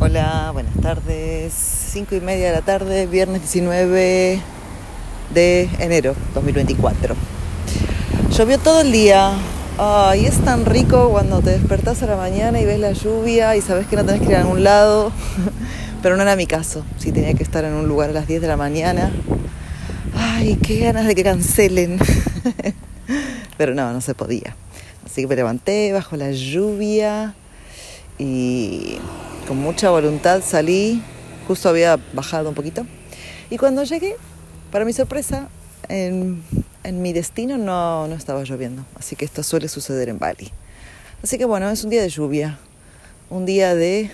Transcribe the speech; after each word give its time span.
Hola, 0.00 0.50
buenas 0.52 0.74
tardes. 0.82 1.54
5 1.54 2.16
y 2.16 2.20
media 2.20 2.48
de 2.48 2.52
la 2.52 2.62
tarde, 2.62 3.06
viernes 3.06 3.42
19 3.42 4.40
de 5.32 5.70
enero 5.78 6.16
2024. 6.34 7.14
Llovió 8.36 8.58
todo 8.58 8.80
el 8.80 8.90
día. 8.90 9.32
Ay, 9.78 10.26
es 10.26 10.40
tan 10.44 10.66
rico 10.66 11.10
cuando 11.10 11.40
te 11.42 11.50
despertás 11.50 12.02
a 12.02 12.06
la 12.06 12.16
mañana 12.16 12.60
y 12.60 12.64
ves 12.64 12.80
la 12.80 12.90
lluvia 12.90 13.54
y 13.54 13.60
sabes 13.60 13.86
que 13.86 13.94
no 13.94 14.04
tenés 14.04 14.22
que 14.22 14.30
ir 14.30 14.36
a 14.36 14.42
ningún 14.42 14.64
lado. 14.64 15.12
Pero 16.02 16.16
no 16.16 16.22
era 16.22 16.34
mi 16.34 16.48
caso. 16.48 16.84
Sí 16.98 17.12
tenía 17.12 17.32
que 17.34 17.44
estar 17.44 17.64
en 17.64 17.74
un 17.74 17.86
lugar 17.86 18.10
a 18.10 18.14
las 18.14 18.26
10 18.26 18.42
de 18.42 18.48
la 18.48 18.56
mañana. 18.56 19.12
Ay, 20.16 20.56
qué 20.56 20.80
ganas 20.80 21.06
de 21.06 21.14
que 21.14 21.22
cancelen. 21.22 22.00
Pero 23.56 23.74
no, 23.76 23.92
no 23.92 24.00
se 24.00 24.16
podía. 24.16 24.56
Así 25.06 25.22
que 25.22 25.28
me 25.28 25.36
levanté 25.36 25.92
bajo 25.92 26.16
la 26.16 26.32
lluvia 26.32 27.34
y 28.18 28.98
con 29.46 29.58
mucha 29.58 29.90
voluntad 29.90 30.42
salí, 30.44 31.02
justo 31.46 31.68
había 31.68 31.98
bajado 32.12 32.48
un 32.48 32.54
poquito. 32.54 32.86
Y 33.50 33.58
cuando 33.58 33.84
llegué, 33.84 34.16
para 34.70 34.84
mi 34.84 34.92
sorpresa, 34.92 35.48
en, 35.88 36.42
mi 36.84 37.12
destino 37.12 37.58
no, 37.58 38.08
no 38.08 38.14
estaba 38.14 38.42
lloviendo. 38.44 38.84
Así 38.98 39.16
que 39.16 39.24
esto 39.24 39.42
suele 39.42 39.68
suceder 39.68 40.08
en 40.08 40.18
Bali. 40.18 40.50
Así 41.22 41.38
que 41.38 41.44
bueno, 41.44 41.70
es 41.70 41.84
un 41.84 41.90
día 41.90 42.02
de 42.02 42.08
lluvia, 42.08 42.58
un 43.30 43.46
día 43.46 43.74
de 43.74 44.10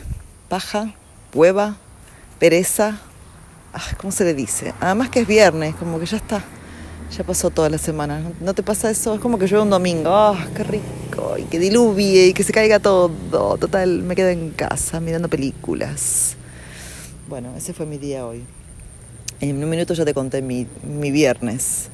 paja, 0.49 0.95
hueva, 1.35 1.77
pereza. 2.39 3.01
Ah, 3.73 3.83
¿Cómo 3.99 4.13
se 4.13 4.25
le 4.25 4.35
dice? 4.35 4.75
Además 4.81 5.11
que 5.11 5.21
es 5.21 5.27
viernes, 5.27 5.75
como 5.77 5.99
que 6.01 6.07
ya 6.07 6.17
está. 6.17 6.43
Ya 7.17 7.25
pasó 7.25 7.51
toda 7.51 7.69
la 7.69 7.79
semana. 7.79 8.23
¿No 8.41 8.55
te 8.55 8.63
pasa 8.63 8.91
eso? 8.91 9.15
Es 9.15 9.21
como 9.21 9.39
que 9.39 9.47
llueve 9.47 9.63
un 9.63 9.71
domingo. 9.71 10.11
¡Ah, 10.13 10.47
qué 10.55 10.63
rico! 10.63 11.00
Y 11.39 11.45
que 11.45 11.59
diluvie 11.59 12.29
y 12.29 12.33
que 12.33 12.43
se 12.43 12.53
caiga 12.53 12.79
todo. 12.79 13.57
Total, 13.59 14.03
me 14.03 14.15
quedo 14.15 14.29
en 14.29 14.51
casa 14.51 15.01
mirando 15.01 15.29
películas. 15.29 16.37
Bueno, 17.29 17.55
ese 17.57 17.73
fue 17.73 17.87
mi 17.87 17.99
día 17.99 18.27
hoy. 18.27 18.43
En 19.41 19.63
un 19.63 19.71
minuto 19.71 19.95
ya 19.95 20.05
te 20.05 20.13
conté 20.13 20.43
mi, 20.43 20.67
mi 20.83 21.11
viernes. 21.11 21.89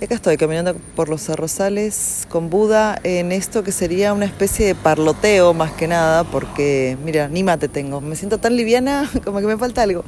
Y 0.00 0.04
acá 0.04 0.16
estoy 0.16 0.36
caminando 0.36 0.74
por 0.96 1.08
los 1.08 1.30
arrozales 1.30 2.26
con 2.28 2.50
Buda 2.50 2.98
en 3.04 3.30
esto 3.30 3.62
que 3.62 3.70
sería 3.70 4.12
una 4.12 4.24
especie 4.24 4.66
de 4.66 4.74
parloteo 4.74 5.54
más 5.54 5.72
que 5.72 5.86
nada, 5.86 6.24
porque 6.24 6.98
mira, 7.04 7.28
ni 7.28 7.44
mate 7.44 7.68
tengo. 7.68 8.00
Me 8.00 8.16
siento 8.16 8.38
tan 8.38 8.56
liviana 8.56 9.08
como 9.24 9.40
que 9.40 9.46
me 9.46 9.56
falta 9.56 9.82
algo. 9.82 10.04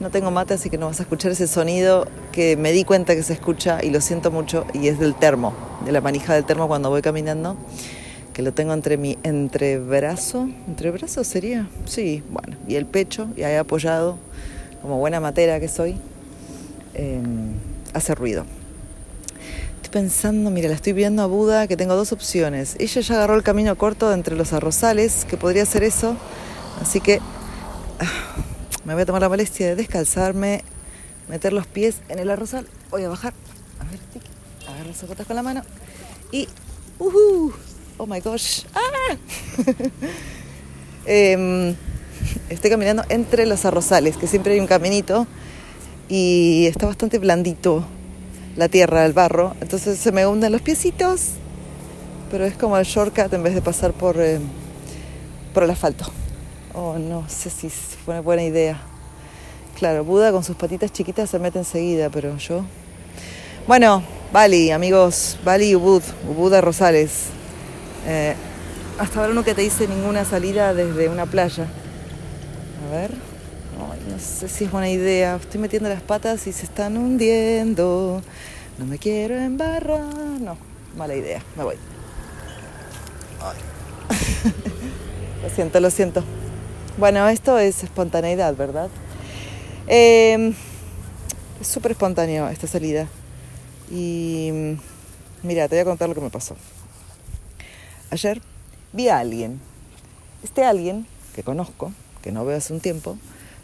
No 0.00 0.08
tengo 0.08 0.30
mate, 0.30 0.54
así 0.54 0.70
que 0.70 0.78
no 0.78 0.86
vas 0.86 0.98
a 1.00 1.02
escuchar 1.02 1.32
ese 1.32 1.46
sonido 1.46 2.06
que 2.32 2.56
me 2.56 2.72
di 2.72 2.84
cuenta 2.84 3.14
que 3.14 3.22
se 3.22 3.34
escucha 3.34 3.84
y 3.84 3.90
lo 3.90 4.00
siento 4.00 4.30
mucho 4.30 4.64
y 4.72 4.88
es 4.88 4.98
del 4.98 5.14
termo, 5.14 5.52
de 5.84 5.92
la 5.92 6.00
manija 6.00 6.32
del 6.32 6.46
termo 6.46 6.68
cuando 6.68 6.88
voy 6.88 7.02
caminando, 7.02 7.58
que 8.32 8.40
lo 8.40 8.54
tengo 8.54 8.72
entre 8.72 8.96
mi 8.96 9.18
entrebrazo, 9.24 10.48
entrebrazo 10.66 11.22
sería, 11.22 11.68
sí, 11.84 12.22
bueno, 12.30 12.56
y 12.66 12.76
el 12.76 12.86
pecho 12.86 13.28
y 13.36 13.42
ahí 13.42 13.56
apoyado, 13.56 14.16
como 14.80 14.98
buena 14.98 15.20
matera 15.20 15.60
que 15.60 15.68
soy, 15.68 15.96
em, 16.94 17.52
hace 17.92 18.14
ruido. 18.14 18.46
Estoy 19.76 19.90
pensando, 19.90 20.50
mira, 20.50 20.70
la 20.70 20.76
estoy 20.76 20.94
viendo 20.94 21.22
a 21.22 21.26
Buda 21.26 21.66
que 21.66 21.76
tengo 21.76 21.94
dos 21.94 22.12
opciones. 22.12 22.74
Ella 22.78 23.02
ya 23.02 23.16
agarró 23.16 23.34
el 23.34 23.42
camino 23.42 23.76
corto 23.76 24.14
entre 24.14 24.34
los 24.34 24.54
arrozales, 24.54 25.26
que 25.26 25.36
podría 25.36 25.66
ser 25.66 25.82
eso, 25.82 26.16
así 26.80 27.02
que 27.02 27.20
ah, 27.98 28.06
me 28.90 28.94
voy 28.94 29.02
a 29.02 29.06
tomar 29.06 29.22
la 29.22 29.28
molestia 29.28 29.68
de 29.68 29.76
descalzarme, 29.76 30.64
meter 31.28 31.52
los 31.52 31.64
pies 31.64 31.98
en 32.08 32.18
el 32.18 32.28
arrozal. 32.28 32.66
Voy 32.90 33.04
a 33.04 33.08
bajar. 33.08 33.34
A 33.78 33.84
ver, 33.84 34.00
agarro 34.66 34.88
las 34.88 34.96
zapatas 34.96 35.28
con 35.28 35.36
la 35.36 35.44
mano. 35.44 35.62
Y. 36.32 36.48
Uh 36.98 37.52
¡Oh 37.98 38.06
my 38.06 38.18
gosh! 38.18 38.62
¡Ah! 38.74 39.16
Em, 41.06 41.76
estoy 42.48 42.68
caminando 42.68 43.04
entre 43.08 43.46
los 43.46 43.64
arrozales, 43.64 44.16
que 44.16 44.26
siempre 44.26 44.54
hay 44.54 44.60
un 44.60 44.66
caminito. 44.66 45.28
Y 46.08 46.66
está 46.66 46.86
bastante 46.86 47.20
blandito 47.20 47.84
la 48.56 48.68
tierra, 48.68 49.06
el 49.06 49.12
barro. 49.12 49.54
Entonces 49.60 50.00
se 50.00 50.10
me 50.10 50.26
hunden 50.26 50.50
los 50.50 50.62
piecitos. 50.62 51.34
Pero 52.32 52.44
es 52.44 52.54
como 52.54 52.76
el 52.76 52.84
shortcut 52.84 53.32
en 53.34 53.44
vez 53.44 53.54
de 53.54 53.62
pasar 53.62 53.92
por, 53.92 54.20
eh, 54.20 54.40
por 55.54 55.62
el 55.62 55.70
asfalto. 55.70 56.06
Oh, 56.74 56.98
no 56.98 57.28
sé 57.28 57.50
si 57.50 57.68
fue 57.68 58.14
una 58.14 58.20
buena 58.20 58.42
idea. 58.42 58.89
Claro, 59.80 60.04
Buda 60.04 60.30
con 60.30 60.44
sus 60.44 60.54
patitas 60.56 60.92
chiquitas 60.92 61.30
se 61.30 61.38
mete 61.38 61.58
enseguida, 61.58 62.10
pero 62.10 62.36
yo. 62.36 62.66
Bueno, 63.66 64.02
Bali, 64.30 64.70
amigos, 64.72 65.38
Bali 65.42 65.74
Ubud, 65.74 66.02
Ubud 66.28 66.50
de 66.50 66.60
Rosales. 66.60 67.28
Eh, 68.06 68.34
hasta 68.98 69.20
ahora 69.20 69.32
no 69.32 69.42
te 69.42 69.64
hice 69.64 69.88
ninguna 69.88 70.26
salida 70.26 70.74
desde 70.74 71.08
una 71.08 71.24
playa. 71.24 71.66
A 72.86 72.90
ver, 72.92 73.10
no 74.10 74.18
sé 74.18 74.50
si 74.50 74.64
es 74.64 74.70
buena 74.70 74.90
idea. 74.90 75.36
Estoy 75.36 75.62
metiendo 75.62 75.88
las 75.88 76.02
patas 76.02 76.46
y 76.46 76.52
se 76.52 76.66
están 76.66 76.98
hundiendo. 76.98 78.20
No 78.76 78.84
me 78.84 78.98
quiero 78.98 79.34
embarrar. 79.34 80.02
No, 80.42 80.58
mala 80.94 81.14
idea, 81.14 81.42
me 81.56 81.64
voy. 81.64 81.76
lo 85.42 85.48
siento, 85.48 85.80
lo 85.80 85.90
siento. 85.90 86.22
Bueno, 86.98 87.26
esto 87.30 87.58
es 87.58 87.82
espontaneidad, 87.82 88.54
¿verdad? 88.54 88.90
Em, 89.86 90.54
es 91.60 91.66
súper 91.66 91.92
espontáneo 91.92 92.48
esta 92.48 92.66
salida. 92.66 93.08
Y 93.90 94.76
mira, 95.42 95.68
te 95.68 95.76
voy 95.76 95.80
a 95.80 95.84
contar 95.84 96.08
lo 96.08 96.14
que 96.14 96.20
me 96.20 96.30
pasó. 96.30 96.56
Ayer 98.10 98.40
vi 98.92 99.08
a 99.08 99.18
alguien. 99.18 99.60
Este 100.42 100.64
alguien 100.64 101.06
que 101.34 101.42
conozco, 101.42 101.92
que 102.22 102.32
no 102.32 102.44
veo 102.44 102.56
hace 102.56 102.72
un 102.72 102.80
tiempo, 102.80 103.18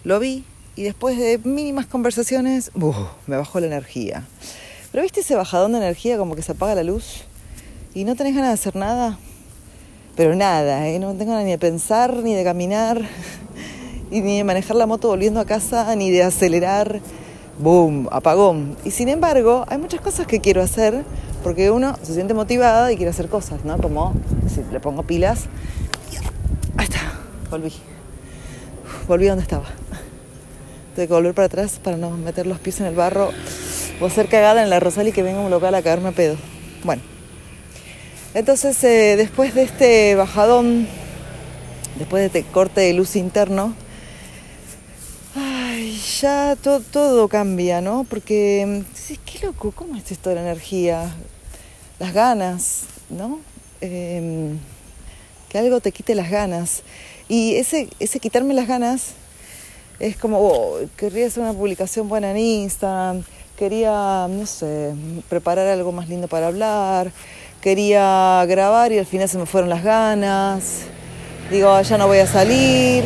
lo 0.04 0.18
vi 0.18 0.44
y 0.76 0.82
después 0.82 1.18
de 1.18 1.38
mínimas 1.38 1.86
conversaciones, 1.86 2.70
me 3.26 3.36
bajó 3.36 3.60
la 3.60 3.66
energía. 3.66 4.24
Pero 4.92 5.02
viste 5.02 5.20
ese 5.20 5.34
bajadón 5.34 5.72
de 5.72 5.78
energía 5.78 6.18
como 6.18 6.36
que 6.36 6.42
se 6.42 6.52
apaga 6.52 6.74
la 6.74 6.82
luz 6.82 7.24
y 7.94 8.04
no 8.04 8.14
tenés 8.14 8.34
ganas 8.34 8.50
de 8.50 8.54
hacer 8.54 8.76
nada 8.76 9.18
pero 10.16 10.34
nada, 10.34 10.88
¿eh? 10.88 10.98
no 10.98 11.14
tengo 11.14 11.32
ganas 11.32 11.44
ni 11.44 11.50
de 11.50 11.58
pensar, 11.58 12.14
ni 12.22 12.34
de 12.34 12.42
caminar, 12.42 13.02
ni 14.10 14.38
de 14.38 14.44
manejar 14.44 14.76
la 14.76 14.86
moto 14.86 15.08
volviendo 15.08 15.40
a 15.40 15.44
casa, 15.44 15.94
ni 15.96 16.10
de 16.10 16.22
acelerar. 16.22 17.00
¡Boom! 17.58 18.08
Apagón. 18.10 18.76
Y 18.84 18.90
sin 18.90 19.08
embargo, 19.08 19.64
hay 19.68 19.78
muchas 19.78 20.00
cosas 20.00 20.26
que 20.26 20.40
quiero 20.40 20.62
hacer 20.62 21.04
porque 21.42 21.70
uno 21.70 21.96
se 22.02 22.14
siente 22.14 22.34
motivado 22.34 22.90
y 22.90 22.96
quiere 22.96 23.10
hacer 23.10 23.28
cosas, 23.28 23.64
¿no? 23.64 23.78
Como 23.78 24.14
si 24.52 24.62
le 24.72 24.80
pongo 24.80 25.04
pilas. 25.04 25.44
Ahí 26.76 26.84
está, 26.84 27.00
volví. 27.50 27.72
Volví 29.08 29.26
donde 29.26 29.42
estaba. 29.42 29.66
Tengo 30.94 31.08
que 31.08 31.14
volver 31.14 31.34
para 31.34 31.46
atrás 31.46 31.80
para 31.82 31.96
no 31.96 32.10
meter 32.10 32.46
los 32.46 32.58
pies 32.58 32.80
en 32.80 32.86
el 32.86 32.94
barro 32.94 33.30
o 34.00 34.06
hacer 34.06 34.28
cagada 34.28 34.62
en 34.62 34.70
la 34.70 34.80
Rosal 34.80 35.08
y 35.08 35.12
que 35.12 35.22
venga 35.22 35.40
un 35.40 35.50
local 35.50 35.74
a 35.74 35.82
caerme 35.82 36.08
a 36.08 36.12
pedo. 36.12 36.36
Bueno. 36.84 37.02
Entonces, 38.34 38.82
eh, 38.84 39.16
después 39.16 39.54
de 39.54 39.62
este 39.62 40.14
bajadón, 40.14 40.86
después 41.98 42.20
de 42.20 42.26
este 42.26 42.42
corte 42.42 42.82
de 42.82 42.92
luz 42.92 43.16
interno, 43.16 43.74
ya 46.20 46.56
todo, 46.56 47.28
cambia, 47.28 47.80
¿no? 47.80 48.04
Porque, 48.08 48.84
qué 49.24 49.46
loco, 49.46 49.72
¿cómo 49.72 49.96
es 49.96 50.10
esto 50.10 50.30
de 50.30 50.36
la 50.36 50.42
energía? 50.42 51.14
Las 51.98 52.12
ganas, 52.12 52.84
¿no? 53.10 53.40
Em, 53.80 54.58
que 55.48 55.58
algo 55.58 55.80
te 55.80 55.92
quite 55.92 56.14
las 56.14 56.30
ganas. 56.30 56.82
Y 57.28 57.56
ese, 57.56 57.88
ese 57.98 58.20
quitarme 58.20 58.54
las 58.54 58.66
ganas 58.66 59.12
es 59.98 60.16
como, 60.16 60.38
oh, 60.40 60.78
querría 60.96 61.26
hacer 61.26 61.42
una 61.42 61.52
publicación 61.52 62.08
buena 62.08 62.30
en 62.30 62.38
Instagram, 62.38 63.22
quería, 63.56 64.26
no 64.28 64.46
sé, 64.46 64.94
preparar 65.28 65.66
algo 65.68 65.92
más 65.92 66.08
lindo 66.08 66.28
para 66.28 66.48
hablar, 66.48 67.12
quería 67.60 68.44
grabar 68.46 68.92
y 68.92 68.98
al 68.98 69.06
final 69.06 69.28
se 69.28 69.38
me 69.38 69.46
fueron 69.46 69.70
las 69.70 69.82
ganas. 69.82 70.82
Digo, 71.50 71.80
ya 71.80 71.98
no 71.98 72.06
voy 72.06 72.18
a 72.18 72.26
salir 72.26 73.04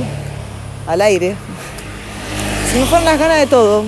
al 0.87 1.01
aire. 1.01 1.37
Se 2.71 2.79
me 2.79 2.87
fueron 2.87 3.05
las 3.05 3.19
ganas 3.19 3.39
de 3.39 3.47
todo. 3.49 3.83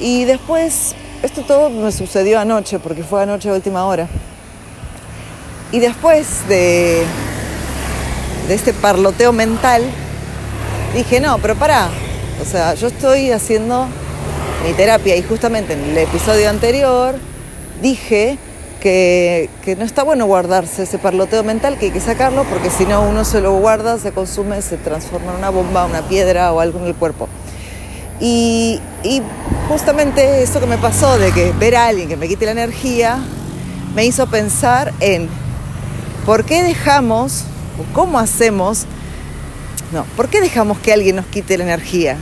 Y 0.00 0.24
después, 0.24 0.96
esto 1.22 1.42
todo 1.42 1.70
me 1.70 1.92
sucedió 1.92 2.40
anoche, 2.40 2.80
porque 2.80 3.04
fue 3.04 3.22
anoche 3.22 3.48
a 3.48 3.52
última 3.52 3.86
hora. 3.86 4.08
Y 5.70 5.78
después 5.78 6.48
de, 6.48 7.04
de 8.48 8.54
este 8.54 8.72
parloteo 8.72 9.32
mental, 9.32 9.82
dije, 10.92 11.20
no, 11.20 11.38
pero 11.38 11.54
pará. 11.54 11.88
O 12.42 12.44
sea, 12.44 12.74
yo 12.74 12.88
estoy 12.88 13.30
haciendo 13.30 13.86
mi 14.66 14.72
terapia 14.72 15.14
y 15.14 15.22
justamente 15.22 15.74
en 15.74 15.84
el 15.90 15.98
episodio 15.98 16.50
anterior 16.50 17.14
dije 17.80 18.38
que, 18.80 19.76
no 19.78 19.84
está 19.84 20.02
bueno 20.02 20.26
guardarse 20.26 20.82
ese 20.82 20.98
parloteo 20.98 21.42
mental, 21.42 21.78
que 21.78 21.86
hay 21.86 21.92
que 21.92 22.00
sacarlo 22.00 22.44
porque 22.44 22.70
si 22.70 22.84
no 22.84 23.02
uno 23.02 23.24
se 23.24 23.40
lo 23.40 23.52
guarda, 23.54 23.98
se 23.98 24.12
consume, 24.12 24.60
se 24.62 24.76
transforma 24.76 25.32
en 25.32 25.38
una 25.38 25.50
bomba, 25.50 25.86
una 25.86 26.02
piedra 26.02 26.52
o 26.52 26.60
algo 26.60 26.80
en 26.80 26.86
el 26.86 26.94
cuerpo. 26.94 27.28
Y, 28.20 28.80
justamente 29.68 30.42
eso 30.42 30.60
que 30.60 30.66
me 30.66 30.78
pasó 30.78 31.18
de 31.18 31.32
que 31.32 31.52
ver 31.52 31.76
a 31.76 31.86
alguien 31.86 32.08
que 32.08 32.16
me 32.16 32.28
quite 32.28 32.44
la 32.44 32.52
energía, 32.52 33.18
me 33.94 34.04
hizo 34.04 34.26
pensar 34.26 34.92
en 35.00 35.28
por 36.26 36.44
qué 36.44 36.62
dejamos 36.62 37.44
o 37.78 37.94
cómo 37.94 38.18
hacemos 38.18 38.86
No, 39.92 40.04
¿por 40.16 40.28
qué 40.28 40.40
dejamos 40.40 40.78
que 40.78 40.92
alguien 40.92 41.16
nos 41.16 41.26
quite 41.26 41.56
la 41.58 41.64
energía? 41.64 42.16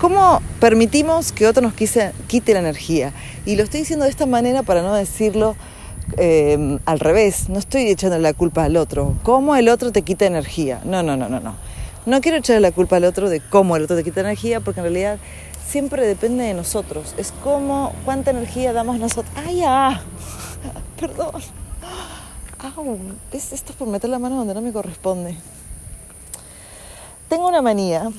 ¿Cómo 0.00 0.40
permitimos 0.60 1.32
que 1.32 1.46
otro 1.46 1.62
nos 1.62 1.74
quite 1.74 2.52
la 2.54 2.60
energía? 2.60 3.12
Y 3.44 3.56
lo 3.56 3.64
estoy 3.64 3.80
diciendo 3.80 4.04
de 4.04 4.10
esta 4.10 4.26
manera 4.26 4.62
para 4.62 4.82
no 4.82 4.94
decirlo 4.94 5.56
eh, 6.16 6.78
al 6.86 7.00
revés. 7.00 7.48
No 7.48 7.58
estoy 7.58 7.88
echando 7.88 8.18
la 8.18 8.32
culpa 8.32 8.64
al 8.64 8.76
otro. 8.76 9.14
¿Cómo 9.22 9.56
el 9.56 9.68
otro 9.68 9.92
te 9.92 10.02
quita 10.02 10.26
energía? 10.26 10.80
No, 10.84 11.02
no, 11.02 11.16
no, 11.16 11.28
no, 11.28 11.40
no. 11.40 11.54
No 12.06 12.20
quiero 12.22 12.38
echarle 12.38 12.60
la 12.60 12.72
culpa 12.72 12.96
al 12.96 13.04
otro 13.04 13.28
de 13.28 13.40
cómo 13.40 13.76
el 13.76 13.84
otro 13.84 13.96
te 13.96 14.04
quita 14.04 14.20
energía, 14.20 14.60
porque 14.60 14.80
en 14.80 14.84
realidad 14.84 15.18
siempre 15.68 16.06
depende 16.06 16.44
de 16.44 16.54
nosotros. 16.54 17.14
Es 17.18 17.32
como 17.42 17.92
cuánta 18.04 18.30
energía 18.30 18.72
damos 18.72 18.98
nosotros. 18.98 19.32
¡Ay, 19.36 19.56
ya! 19.56 20.02
Perdón. 21.00 21.42
¡Au! 22.58 22.98
Esto 23.32 23.54
es 23.54 23.76
por 23.76 23.88
meter 23.88 24.08
la 24.08 24.18
mano 24.18 24.36
donde 24.36 24.54
no 24.54 24.62
me 24.62 24.72
corresponde. 24.72 25.36
Tengo 27.28 27.48
una 27.48 27.62
manía 27.62 28.10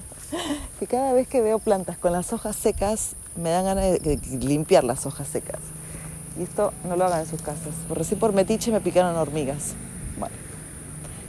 que 0.80 0.86
cada 0.86 1.12
vez 1.12 1.28
que 1.28 1.40
veo 1.40 1.58
plantas 1.58 1.96
con 1.98 2.12
las 2.12 2.32
hojas 2.32 2.56
secas, 2.56 3.14
me 3.36 3.50
dan 3.50 3.64
ganas 3.64 3.84
de 3.84 4.20
limpiar 4.40 4.84
las 4.84 5.06
hojas 5.06 5.28
secas. 5.28 5.60
Y 6.38 6.42
esto 6.42 6.72
no 6.88 6.96
lo 6.96 7.06
hagan 7.06 7.20
en 7.20 7.26
sus 7.26 7.40
casas. 7.40 7.74
Recién 7.88 8.18
por 8.18 8.32
metiche 8.32 8.70
me 8.72 8.80
picaron 8.80 9.16
hormigas. 9.16 9.74
Bueno, 10.18 10.34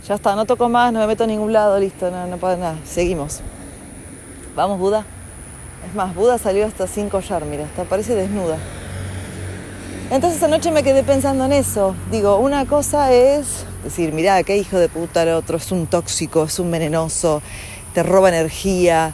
ya 0.07 0.15
está, 0.15 0.35
no 0.35 0.45
toco 0.45 0.69
más, 0.69 0.93
no 0.93 0.99
me 0.99 1.07
meto 1.07 1.25
a 1.25 1.27
ningún 1.27 1.51
lado, 1.51 1.77
listo, 1.79 2.09
no, 2.09 2.27
no 2.27 2.37
pasa 2.37 2.57
nada. 2.57 2.75
Seguimos. 2.85 3.41
Vamos, 4.55 4.79
Buda. 4.79 5.05
Es 5.87 5.93
más, 5.95 6.15
Buda 6.15 6.37
salió 6.37 6.65
hasta 6.65 6.87
sin 6.87 7.09
collar, 7.09 7.43
mira, 7.45 7.65
hasta 7.65 7.83
parece 7.83 8.15
desnuda. 8.15 8.57
Entonces 10.09 10.41
anoche 10.41 10.71
me 10.71 10.83
quedé 10.83 11.03
pensando 11.03 11.45
en 11.45 11.51
eso. 11.51 11.93
Digo, 12.09 12.37
una 12.37 12.65
cosa 12.65 13.11
es 13.11 13.65
decir, 13.83 14.13
mira, 14.13 14.41
qué 14.43 14.55
hijo 14.55 14.77
de 14.77 14.87
puta 14.87 15.23
el 15.23 15.29
otro, 15.29 15.57
es 15.57 15.71
un 15.73 15.87
tóxico, 15.87 16.45
es 16.45 16.57
un 16.59 16.71
venenoso, 16.71 17.41
te 17.93 18.03
roba 18.03 18.29
energía. 18.29 19.13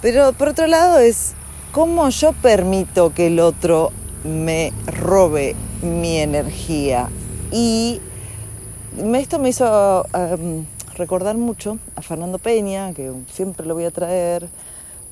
Pero 0.00 0.32
por 0.32 0.48
otro 0.48 0.66
lado 0.66 0.98
es 0.98 1.34
cómo 1.72 2.08
yo 2.08 2.32
permito 2.32 3.12
que 3.12 3.26
el 3.26 3.40
otro 3.40 3.92
me 4.24 4.72
robe 4.86 5.54
mi 5.82 6.16
energía. 6.16 7.10
Y 7.52 8.00
esto 8.98 9.38
me 9.38 9.48
hizo 9.50 10.04
um, 10.14 10.64
recordar 10.96 11.36
mucho 11.36 11.78
a 11.94 12.02
Fernando 12.02 12.38
Peña, 12.38 12.92
que 12.92 13.12
siempre 13.32 13.66
lo 13.66 13.74
voy 13.74 13.84
a 13.84 13.90
traer, 13.90 14.48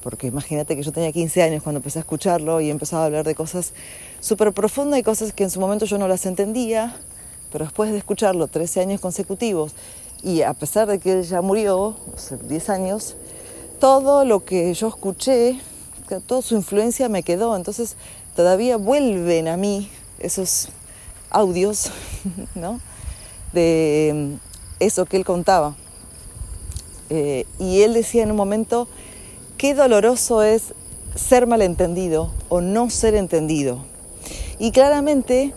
porque 0.02 0.26
imagínate 0.26 0.76
que 0.76 0.82
yo 0.82 0.92
tenía 0.92 1.12
15 1.12 1.42
años 1.42 1.62
cuando 1.62 1.78
empecé 1.78 1.98
a 1.98 2.02
escucharlo 2.02 2.60
y 2.60 2.70
empezaba 2.70 3.02
a 3.02 3.06
hablar 3.06 3.24
de 3.24 3.34
cosas 3.34 3.72
súper 4.20 4.52
profundas 4.52 4.98
y 4.98 5.02
cosas 5.02 5.32
que 5.32 5.44
en 5.44 5.50
su 5.50 5.60
momento 5.60 5.84
yo 5.84 5.98
no 5.98 6.08
las 6.08 6.26
entendía, 6.26 6.96
pero 7.52 7.64
después 7.64 7.90
de 7.92 7.98
escucharlo 7.98 8.48
13 8.48 8.80
años 8.80 9.00
consecutivos 9.00 9.74
y 10.22 10.42
a 10.42 10.54
pesar 10.54 10.88
de 10.88 10.98
que 10.98 11.12
él 11.12 11.22
ya 11.22 11.40
murió, 11.40 11.96
hace 12.14 12.36
10 12.36 12.70
años, 12.70 13.16
todo 13.80 14.24
lo 14.24 14.44
que 14.44 14.74
yo 14.74 14.88
escuché, 14.88 15.60
toda 16.26 16.42
su 16.42 16.56
influencia 16.56 17.08
me 17.08 17.22
quedó, 17.22 17.54
entonces 17.54 17.96
todavía 18.34 18.76
vuelven 18.76 19.46
a 19.46 19.56
mí 19.56 19.88
esos 20.18 20.68
audios, 21.30 21.90
¿no? 22.54 22.80
De 23.52 24.36
eso 24.80 25.06
que 25.06 25.16
él 25.16 25.24
contaba. 25.24 25.76
Eh, 27.10 27.46
y 27.58 27.82
él 27.82 27.94
decía 27.94 28.22
en 28.22 28.30
un 28.30 28.36
momento, 28.36 28.88
qué 29.56 29.74
doloroso 29.74 30.42
es 30.42 30.74
ser 31.14 31.46
malentendido 31.46 32.30
o 32.48 32.60
no 32.60 32.90
ser 32.90 33.14
entendido. 33.14 33.84
Y 34.58 34.72
claramente 34.72 35.52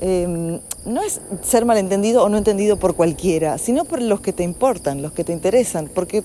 em, 0.00 0.60
no 0.84 1.02
es 1.02 1.20
ser 1.42 1.64
malentendido 1.64 2.24
o 2.24 2.28
no 2.28 2.38
entendido 2.38 2.76
por 2.78 2.94
cualquiera, 2.94 3.58
sino 3.58 3.84
por 3.84 4.02
los 4.02 4.20
que 4.20 4.32
te 4.32 4.42
importan, 4.42 5.02
los 5.02 5.12
que 5.12 5.24
te 5.24 5.32
interesan. 5.32 5.88
Porque 5.94 6.22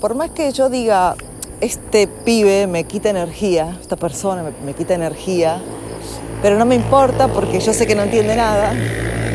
por 0.00 0.14
más 0.14 0.30
que 0.30 0.50
yo 0.52 0.70
diga, 0.70 1.16
este 1.60 2.06
pibe 2.06 2.66
me 2.66 2.84
quita 2.84 3.10
energía, 3.10 3.78
esta 3.80 3.96
persona 3.96 4.44
me, 4.64 4.74
quita 4.74 4.94
energía, 4.94 5.62
pero 6.42 6.58
no 6.58 6.66
me 6.66 6.74
importa 6.74 7.28
porque 7.28 7.60
yo 7.60 7.72
sé 7.72 7.86
que 7.86 7.94
no 7.94 8.02
entiende 8.02 8.36
nada, 8.36 8.74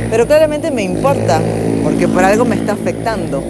pero 0.09 0.25
claramente 0.25 0.71
me 0.71 0.83
importa 0.83 1.41
porque 1.83 2.07
por 2.07 2.23
algo 2.23 2.45
me 2.45 2.55
está 2.55 2.73
afectando. 2.73 3.43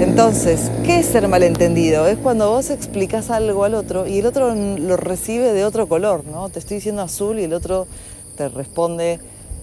Entonces, 0.00 0.70
¿qué 0.84 1.00
es 1.00 1.06
ser 1.06 1.26
malentendido? 1.26 2.06
Es 2.06 2.18
cuando 2.18 2.50
vos 2.50 2.70
explicas 2.70 3.30
algo 3.30 3.64
al 3.64 3.74
otro 3.74 4.06
y 4.06 4.20
el 4.20 4.26
otro 4.26 4.54
lo 4.54 4.96
recibe 4.96 5.52
de 5.52 5.64
otro 5.64 5.88
color, 5.88 6.24
¿no? 6.24 6.48
Te 6.50 6.60
estoy 6.60 6.76
diciendo 6.76 7.02
azul 7.02 7.40
y 7.40 7.44
el 7.44 7.52
otro 7.52 7.86
te 8.36 8.48
responde, 8.48 9.18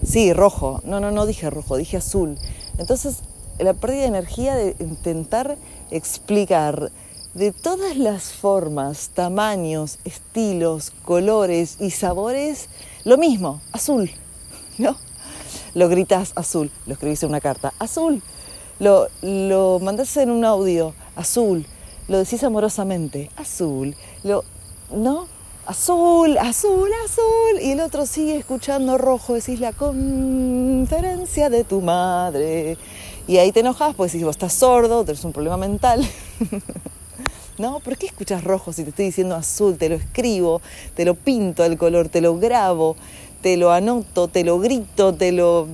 sí, 0.05 0.33
rojo. 0.33 0.81
No, 0.83 0.99
no, 0.99 1.11
no 1.11 1.25
dije 1.25 1.49
rojo, 1.49 1.77
dije 1.77 1.97
azul. 1.97 2.37
Entonces, 2.77 3.19
la 3.59 3.73
pérdida 3.73 4.01
de 4.01 4.07
energía 4.07 4.55
de 4.55 4.75
intentar 4.79 5.55
explicar 5.89 6.91
de 7.33 7.51
todas 7.53 7.97
las 7.97 8.33
formas, 8.33 9.11
tamaños, 9.13 9.99
estilos, 10.03 10.91
colores 11.03 11.77
y 11.79 11.91
sabores, 11.91 12.67
lo 13.05 13.17
mismo, 13.17 13.61
azul, 13.71 14.11
¿no? 14.77 14.97
Lo 15.75 15.87
gritas 15.89 16.31
azul, 16.35 16.71
lo 16.87 16.93
escribís 16.93 17.21
en 17.21 17.29
una 17.29 17.41
carta, 17.41 17.73
azul, 17.77 18.23
lo, 18.79 19.07
lo 19.21 19.79
mandás 19.79 20.17
en 20.17 20.31
un 20.31 20.43
audio, 20.43 20.95
azul, 21.15 21.65
lo 22.07 22.17
decís 22.17 22.43
amorosamente, 22.43 23.29
azul, 23.35 23.95
lo, 24.23 24.43
¿no? 24.91 25.27
Azul, 25.67 26.37
azul, 26.37 26.89
azul, 27.03 27.61
y 27.61 27.71
el 27.71 27.81
otro 27.81 28.05
sigue 28.05 28.37
escuchando 28.37 28.97
rojo, 28.97 29.33
decís 29.33 29.59
la 29.59 29.73
conferencia 29.73 31.49
de 31.49 31.63
tu 31.63 31.81
madre, 31.81 32.77
y 33.27 33.37
ahí 33.37 33.51
te 33.51 33.59
enojas 33.59 33.95
porque 33.95 34.11
si 34.11 34.23
vos 34.23 34.35
estás 34.35 34.53
sordo, 34.53 35.03
tenés 35.03 35.23
un 35.23 35.33
problema 35.33 35.57
mental. 35.57 36.07
¿no? 37.57 37.79
¿Por 37.79 37.97
qué 37.97 38.07
escuchas 38.07 38.43
rojo 38.43 38.73
si 38.73 38.83
te 38.83 38.89
estoy 38.89 39.05
diciendo 39.05 39.35
azul? 39.35 39.77
Te 39.77 39.89
lo 39.89 39.95
escribo, 39.95 40.61
te 40.95 41.05
lo 41.05 41.15
pinto 41.15 41.63
el 41.63 41.77
color, 41.77 42.09
te 42.09 42.21
lo 42.21 42.37
grabo, 42.37 42.95
te 43.45 43.57
lo 43.57 43.71
anoto, 43.71 44.27
te 44.27 44.43
lo 44.43 44.57
grito, 44.57 45.13
te 45.13 45.31
lo 45.31 45.67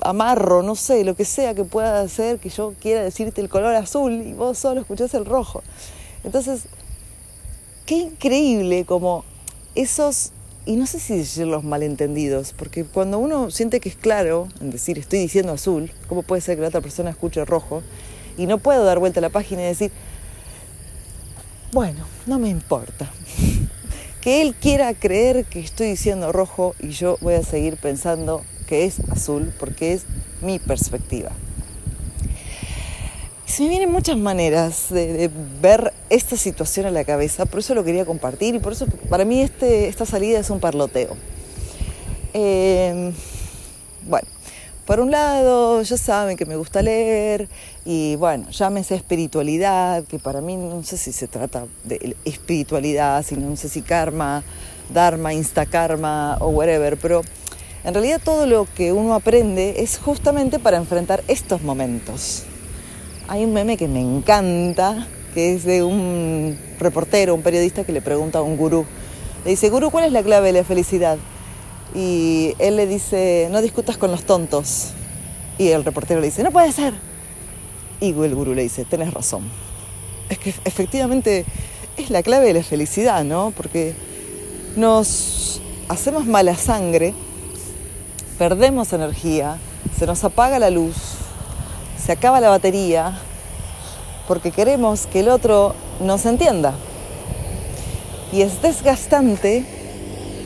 amarro, 0.00 0.62
no 0.62 0.76
sé, 0.76 1.02
lo 1.02 1.16
que 1.16 1.24
sea 1.24 1.54
que 1.54 1.64
pueda 1.64 2.00
hacer 2.00 2.38
que 2.38 2.50
yo 2.50 2.74
quiera 2.80 3.02
decirte 3.02 3.40
el 3.40 3.48
color 3.48 3.74
azul 3.74 4.12
y 4.12 4.32
vos 4.32 4.56
solo 4.56 4.80
escuchás 4.80 5.12
el 5.12 5.24
rojo. 5.24 5.64
Entonces, 6.22 6.66
qué 7.84 7.96
increíble 7.96 8.84
como 8.84 9.24
esos, 9.74 10.30
y 10.66 10.76
no 10.76 10.86
sé 10.86 11.00
si 11.00 11.16
decir 11.16 11.48
los 11.48 11.64
malentendidos, 11.64 12.54
porque 12.56 12.84
cuando 12.84 13.18
uno 13.18 13.50
siente 13.50 13.80
que 13.80 13.88
es 13.88 13.96
claro 13.96 14.46
en 14.60 14.70
decir 14.70 14.96
estoy 14.96 15.18
diciendo 15.18 15.50
azul, 15.50 15.90
¿cómo 16.08 16.22
puede 16.22 16.42
ser 16.42 16.54
que 16.54 16.62
la 16.62 16.68
otra 16.68 16.80
persona 16.80 17.10
escuche 17.10 17.44
rojo? 17.44 17.82
Y 18.38 18.46
no 18.46 18.58
puedo 18.58 18.84
dar 18.84 19.00
vuelta 19.00 19.18
a 19.18 19.22
la 19.22 19.30
página 19.30 19.62
y 19.62 19.64
decir, 19.64 19.90
bueno, 21.72 22.06
no 22.26 22.38
me 22.38 22.50
importa. 22.50 23.10
Que 24.26 24.42
él 24.42 24.56
quiera 24.56 24.92
creer 24.92 25.44
que 25.44 25.60
estoy 25.60 25.86
diciendo 25.86 26.32
rojo 26.32 26.74
y 26.80 26.88
yo 26.88 27.16
voy 27.20 27.34
a 27.34 27.44
seguir 27.44 27.76
pensando 27.76 28.42
que 28.66 28.84
es 28.84 28.98
azul 29.08 29.54
porque 29.56 29.92
es 29.92 30.02
mi 30.40 30.58
perspectiva. 30.58 31.30
Se 33.44 33.62
me 33.62 33.68
vienen 33.68 33.92
muchas 33.92 34.16
maneras 34.16 34.86
de, 34.90 35.30
ver 35.62 35.92
esta 36.10 36.36
situación 36.36 36.86
a 36.86 36.90
la 36.90 37.04
cabeza, 37.04 37.46
por 37.46 37.60
eso 37.60 37.76
lo 37.76 37.84
quería 37.84 38.04
compartir 38.04 38.56
y 38.56 38.58
por 38.58 38.72
eso 38.72 38.88
para 39.08 39.24
mí 39.24 39.42
este, 39.42 39.86
esta 39.86 40.04
salida 40.04 40.40
es 40.40 40.50
un 40.50 40.58
parloteo. 40.58 41.16
Eh, 42.34 43.12
bueno, 44.08 44.26
por 44.86 44.98
un 44.98 45.12
lado, 45.12 45.82
ya 45.82 45.96
saben 45.96 46.36
que 46.36 46.46
me 46.46 46.56
gusta 46.56 46.82
leer 46.82 47.48
y 47.86 48.16
bueno, 48.16 48.50
llámese 48.50 48.96
espiritualidad, 48.96 50.04
que 50.04 50.18
para 50.18 50.42
mí 50.42 50.56
no 50.56 50.82
sé 50.82 50.98
si 50.98 51.12
se 51.12 51.28
trata 51.28 51.64
de 51.84 52.16
espiritualidad, 52.24 53.24
sino 53.24 53.48
no 53.48 53.56
sé 53.56 53.68
si 53.68 53.80
karma, 53.80 54.42
dharma, 54.92 55.32
instakarma 55.32 56.36
o 56.40 56.48
whatever, 56.48 56.98
pero 56.98 57.22
en 57.84 57.94
realidad 57.94 58.20
todo 58.22 58.46
lo 58.46 58.66
que 58.74 58.92
uno 58.92 59.14
aprende 59.14 59.76
es 59.78 59.98
justamente 59.98 60.58
para 60.58 60.76
enfrentar 60.76 61.22
estos 61.28 61.62
momentos. 61.62 62.42
Hay 63.28 63.44
un 63.44 63.54
meme 63.54 63.76
que 63.76 63.88
me 63.88 64.00
encanta, 64.00 65.06
que 65.32 65.54
es 65.54 65.64
de 65.64 65.82
un 65.82 66.58
reportero, 66.78 67.34
un 67.34 67.42
periodista 67.42 67.84
que 67.84 67.92
le 67.92 68.02
pregunta 68.02 68.40
a 68.40 68.42
un 68.42 68.56
gurú. 68.56 68.84
Le 69.44 69.52
dice, 69.52 69.70
gurú, 69.70 69.90
¿cuál 69.90 70.04
es 70.04 70.12
la 70.12 70.22
clave 70.22 70.48
de 70.48 70.58
la 70.58 70.64
felicidad? 70.64 71.18
y 71.96 72.54
él 72.58 72.76
le 72.76 72.86
dice, 72.86 73.48
no 73.50 73.62
discutas 73.62 73.96
con 73.96 74.10
los 74.10 74.24
tontos. 74.24 74.90
Y 75.58 75.68
el 75.68 75.82
reportero 75.82 76.20
le 76.20 76.26
dice, 76.26 76.42
no 76.42 76.50
puede 76.50 76.70
ser. 76.72 76.92
Y 78.00 78.10
el 78.10 78.34
gurú 78.34 78.54
le 78.54 78.62
dice, 78.62 78.84
tenés 78.84 79.12
razón. 79.14 79.42
Es 80.28 80.38
que 80.38 80.54
efectivamente 80.64 81.44
es 81.96 82.10
la 82.10 82.22
clave 82.22 82.46
de 82.46 82.54
la 82.54 82.62
felicidad, 82.62 83.24
¿no? 83.24 83.52
Porque 83.56 83.94
nos 84.76 85.60
hacemos 85.88 86.26
mala 86.26 86.56
sangre, 86.56 87.14
perdemos 88.38 88.92
energía, 88.92 89.58
se 89.98 90.06
nos 90.06 90.22
apaga 90.24 90.58
la 90.58 90.70
luz, 90.70 90.96
se 92.04 92.12
acaba 92.12 92.40
la 92.40 92.50
batería, 92.50 93.18
porque 94.28 94.50
queremos 94.50 95.06
que 95.06 95.20
el 95.20 95.28
otro 95.28 95.74
nos 96.00 96.26
entienda. 96.26 96.74
Y 98.32 98.42
es 98.42 98.60
desgastante 98.60 99.64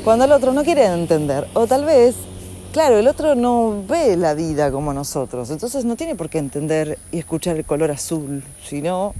cuando 0.04 0.26
el 0.26 0.32
otro 0.32 0.52
no 0.52 0.62
quiere 0.62 0.84
entender. 0.84 1.48
O 1.54 1.66
tal 1.66 1.84
vez 1.84 2.14
claro, 2.72 2.98
el 2.98 3.08
otro 3.08 3.34
no 3.34 3.82
ve 3.86 4.16
la 4.16 4.34
vida 4.34 4.70
como 4.70 4.92
nosotros, 4.92 5.50
entonces 5.50 5.84
no 5.84 5.96
tiene 5.96 6.14
por 6.14 6.28
qué 6.28 6.38
entender 6.38 6.98
y 7.12 7.18
escuchar 7.18 7.56
el 7.56 7.64
color 7.64 7.90
azul, 7.90 8.42
sino 8.64 9.14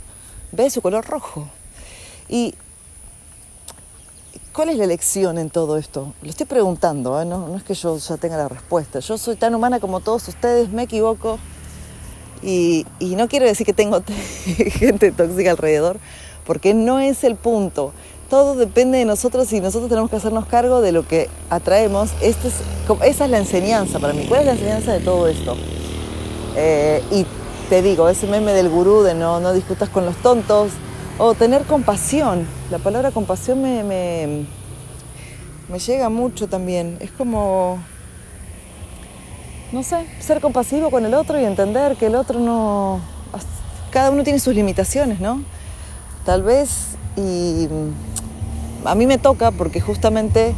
ve 0.53 0.71
su 0.71 0.81
color 0.81 1.05
rojo. 1.07 1.49
Y 2.29 2.55
¿Cuál 4.53 4.71
es 4.71 4.79
la 4.79 4.85
elección 4.85 5.39
en 5.39 5.49
todo 5.49 5.77
esto? 5.79 6.13
Lo 6.23 6.29
estoy 6.29 6.45
preguntando, 6.45 7.23
¿eh? 7.23 7.25
no, 7.25 7.57
es 7.57 7.63
que 7.63 7.75
yo 7.75 7.97
ya 7.97 8.17
tenga 8.17 8.37
la 8.37 8.49
respuesta. 8.49 8.99
Yo 8.99 9.17
soy 9.17 9.37
tan 9.37 9.55
humana 9.55 9.79
como 9.79 10.01
todos 10.01 10.27
ustedes, 10.27 10.71
me 10.71 10.83
equivoco 10.83 11.39
y 12.43 12.85
no 13.01 13.29
quiero 13.29 13.47
decir 13.47 13.65
que 13.65 13.73
tengo 13.73 14.03
gente 14.45 15.13
tóxica 15.13 15.53
alrededor, 15.53 16.01
porque 16.45 16.75
no 16.75 16.99
es 16.99 17.23
el 17.23 17.37
punto. 17.37 17.93
Todo 18.31 18.55
depende 18.55 18.99
de 18.99 19.05
nosotros 19.05 19.53
y 19.53 19.61
nosotros 19.61 19.89
tenemos 19.89 20.09
que 20.09 20.17
hacernos 20.17 20.47
cargo 20.47 20.81
de 20.81 20.93
lo 20.93 21.07
que 21.07 21.29
atraemos. 21.51 22.11
Este 22.23 22.47
es, 22.49 22.55
esa 23.05 23.25
es 23.25 23.31
la 23.31 23.39
enseñanza 23.39 23.99
para 23.99 24.13
mí. 24.13 24.25
¿Cuál 24.29 24.41
es 24.43 24.47
la 24.47 24.53
enseñanza 24.53 24.93
de 24.93 25.01
todo 25.01 25.27
esto? 25.27 25.57
Eh, 26.57 27.03
y 27.11 27.27
te 27.69 27.83
digo, 27.83 28.09
ese 28.09 28.29
meme 28.29 28.53
del 28.53 28.69
gurú 28.69 29.03
de 29.03 29.15
no, 29.15 29.41
no 29.41 29.53
discutas 29.53 29.89
con 29.89 30.07
los 30.07 30.15
tontos, 30.17 30.71
o 31.19 31.35
tener 31.35 31.65
compasión. 31.65 32.47
La 32.71 32.79
palabra 32.79 33.11
compasión 33.11 33.61
me, 33.61 33.83
me, 33.83 34.47
me 35.69 35.79
llega 35.79 36.09
mucho 36.09 36.47
también. 36.47 36.99
Es 37.01 37.11
como, 37.11 37.79
no 39.73 39.83
sé, 39.83 40.07
ser 40.21 40.41
compasivo 40.41 40.91
con 40.91 41.05
el 41.05 41.15
otro 41.15 41.39
y 41.39 41.45
entender 41.45 41.97
que 41.97 42.07
el 42.07 42.15
otro 42.15 42.39
no... 42.39 43.01
Cada 43.91 44.11
uno 44.11 44.23
tiene 44.23 44.39
sus 44.39 44.55
limitaciones, 44.55 45.19
¿no? 45.19 45.43
Tal 46.25 46.45
vez, 46.45 46.71
y 47.17 47.67
a 48.85 48.95
mí 48.95 49.07
me 49.07 49.19
toca 49.19 49.51
porque 49.51 49.81
justamente 49.81 50.55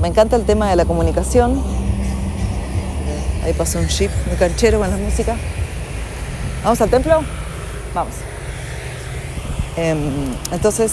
me 0.00 0.08
encanta 0.08 0.36
el 0.36 0.44
tema 0.44 0.68
de 0.70 0.76
la 0.76 0.84
comunicación. 0.84 1.62
Ahí 3.44 3.52
pasó 3.52 3.78
un 3.78 3.88
jeep 3.88 4.10
muy 4.26 4.36
canchero 4.36 4.78
con 4.78 4.90
la 4.90 4.96
música. 4.96 5.36
¿Vamos 6.62 6.80
al 6.80 6.90
templo? 6.90 7.22
Vamos. 7.94 8.14
Em, 9.76 10.34
entonces, 10.52 10.92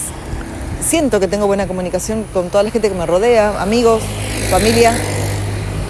siento 0.82 1.20
que 1.20 1.28
tengo 1.28 1.46
buena 1.46 1.66
comunicación 1.66 2.24
con 2.32 2.50
toda 2.50 2.62
la 2.64 2.70
gente 2.70 2.88
que 2.88 2.94
me 2.94 3.06
rodea, 3.06 3.62
amigos, 3.62 4.02
familia, 4.50 4.92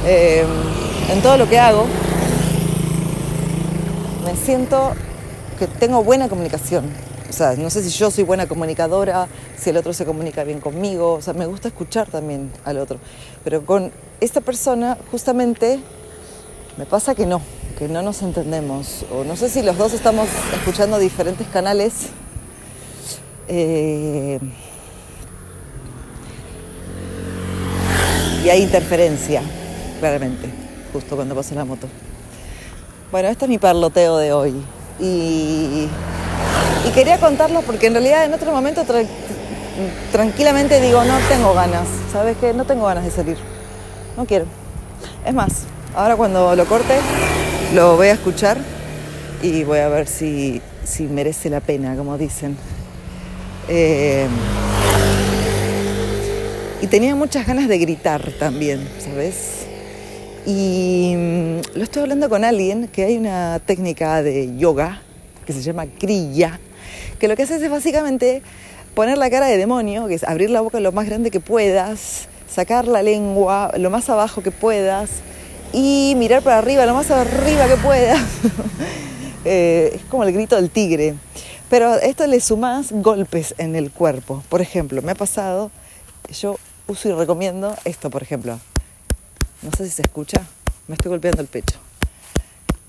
em, 0.06 0.46
en 1.10 1.22
todo 1.22 1.36
lo 1.36 1.48
que 1.48 1.58
hago. 1.58 1.86
Me 4.24 4.36
siento 4.36 4.92
que 5.58 5.66
tengo 5.66 6.04
buena 6.04 6.28
comunicación. 6.28 6.84
O 7.28 7.32
sea, 7.32 7.54
no 7.56 7.70
sé 7.70 7.82
si 7.82 7.90
yo 7.90 8.10
soy 8.10 8.24
buena 8.24 8.46
comunicadora, 8.46 9.26
si 9.62 9.70
el 9.70 9.76
otro 9.76 9.92
se 9.92 10.04
comunica 10.04 10.44
bien 10.44 10.60
conmigo. 10.60 11.14
O 11.14 11.22
sea, 11.22 11.34
me 11.34 11.46
gusta 11.46 11.68
escuchar 11.68 12.08
también 12.08 12.50
al 12.64 12.78
otro. 12.78 12.98
Pero 13.44 13.64
con 13.64 13.92
esta 14.20 14.40
persona, 14.40 14.98
justamente, 15.10 15.78
me 16.76 16.86
pasa 16.86 17.14
que 17.14 17.26
no, 17.26 17.40
que 17.78 17.88
no 17.88 18.02
nos 18.02 18.22
entendemos. 18.22 19.04
O 19.12 19.24
no 19.24 19.36
sé 19.36 19.48
si 19.48 19.62
los 19.62 19.78
dos 19.78 19.92
estamos 19.92 20.28
escuchando 20.54 20.98
diferentes 20.98 21.46
canales 21.48 22.10
eh, 23.48 24.38
y 28.44 28.48
hay 28.48 28.62
interferencia, 28.62 29.42
claramente, 30.00 30.48
justo 30.92 31.16
cuando 31.16 31.34
pasa 31.34 31.54
la 31.54 31.64
moto. 31.64 31.86
Bueno, 33.10 33.28
este 33.28 33.44
es 33.44 33.48
mi 33.48 33.58
parloteo 33.58 34.16
de 34.16 34.32
hoy. 34.32 34.54
Y, 34.98 35.88
quería 36.94 37.18
contarlo 37.18 37.62
porque 37.62 37.86
en 37.86 37.94
realidad 37.94 38.24
en 38.24 38.34
otro 38.34 38.52
momento 38.52 38.84
tranquilamente 40.10 40.80
digo, 40.80 41.04
no 41.04 41.18
tengo 41.28 41.54
ganas, 41.54 41.86
¿sabes 42.12 42.36
qué? 42.38 42.52
No 42.52 42.64
tengo 42.64 42.86
ganas 42.86 43.04
de 43.04 43.10
salir. 43.10 43.36
No 44.16 44.26
quiero. 44.26 44.46
Es 45.26 45.34
más, 45.34 45.64
ahora 45.94 46.16
cuando 46.16 46.54
lo 46.54 46.64
corte, 46.66 46.98
lo 47.74 47.96
voy 47.96 48.08
a 48.08 48.12
escuchar 48.12 48.58
y 49.42 49.64
voy 49.64 49.78
a 49.78 49.88
ver 49.88 50.06
si, 50.06 50.60
si 50.84 51.04
merece 51.04 51.50
la 51.50 51.60
pena, 51.60 51.96
como 51.96 52.18
dicen. 52.18 52.56
Eh, 53.68 54.26
y 56.80 56.86
tenía 56.88 57.14
muchas 57.14 57.46
ganas 57.46 57.68
de 57.68 57.78
gritar 57.78 58.32
también, 58.38 58.88
¿sabes? 58.98 59.66
Y 60.44 61.14
mm, 61.16 61.78
lo 61.78 61.84
estoy 61.84 62.02
hablando 62.02 62.28
con 62.28 62.44
alguien 62.44 62.88
que 62.88 63.04
hay 63.04 63.16
una 63.16 63.60
técnica 63.64 64.22
de 64.22 64.56
yoga 64.56 65.00
que 65.46 65.52
se 65.52 65.62
llama 65.62 65.86
kriya, 65.86 66.58
que 67.18 67.28
lo 67.28 67.36
que 67.36 67.44
hace 67.44 67.56
es 67.56 67.70
básicamente 67.70 68.42
poner 68.94 69.18
la 69.18 69.30
cara 69.30 69.46
de 69.46 69.56
demonio, 69.56 70.06
que 70.06 70.14
es 70.14 70.24
abrir 70.24 70.50
la 70.50 70.60
boca 70.60 70.80
lo 70.80 70.92
más 70.92 71.06
grande 71.06 71.30
que 71.30 71.40
puedas, 71.40 72.28
sacar 72.48 72.86
la 72.86 73.02
lengua 73.02 73.72
lo 73.76 73.90
más 73.90 74.08
abajo 74.10 74.42
que 74.42 74.50
puedas 74.50 75.10
y 75.72 76.14
mirar 76.16 76.42
para 76.42 76.58
arriba 76.58 76.84
lo 76.86 76.94
más 76.94 77.10
arriba 77.10 77.66
que 77.66 77.76
puedas. 77.76 78.20
Eh, 79.44 79.90
es 79.96 80.02
como 80.02 80.22
el 80.22 80.32
grito 80.32 80.54
del 80.54 80.70
tigre. 80.70 81.16
Pero 81.68 81.96
esto 81.96 82.24
le 82.28 82.38
sumas 82.40 82.92
golpes 82.92 83.56
en 83.58 83.74
el 83.74 83.90
cuerpo. 83.90 84.44
Por 84.48 84.60
ejemplo, 84.60 85.02
me 85.02 85.10
ha 85.10 85.14
pasado, 85.16 85.72
yo 86.30 86.60
uso 86.86 87.08
y 87.08 87.12
recomiendo 87.12 87.74
esto, 87.84 88.08
por 88.08 88.22
ejemplo. 88.22 88.60
No 89.62 89.70
sé 89.76 89.86
si 89.86 89.90
se 89.90 90.02
escucha, 90.02 90.46
me 90.86 90.94
estoy 90.94 91.08
golpeando 91.08 91.42
el 91.42 91.48
pecho. 91.48 91.76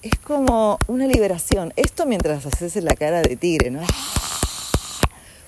Es 0.03 0.19
como 0.23 0.77
una 0.85 1.07
liberación. 1.07 1.73
Esto 1.75 2.05
mientras 2.05 2.45
haces 2.45 2.75
la 2.83 2.93
cara 2.93 3.23
de 3.23 3.35
tigre, 3.35 3.71
¿no? 3.71 3.81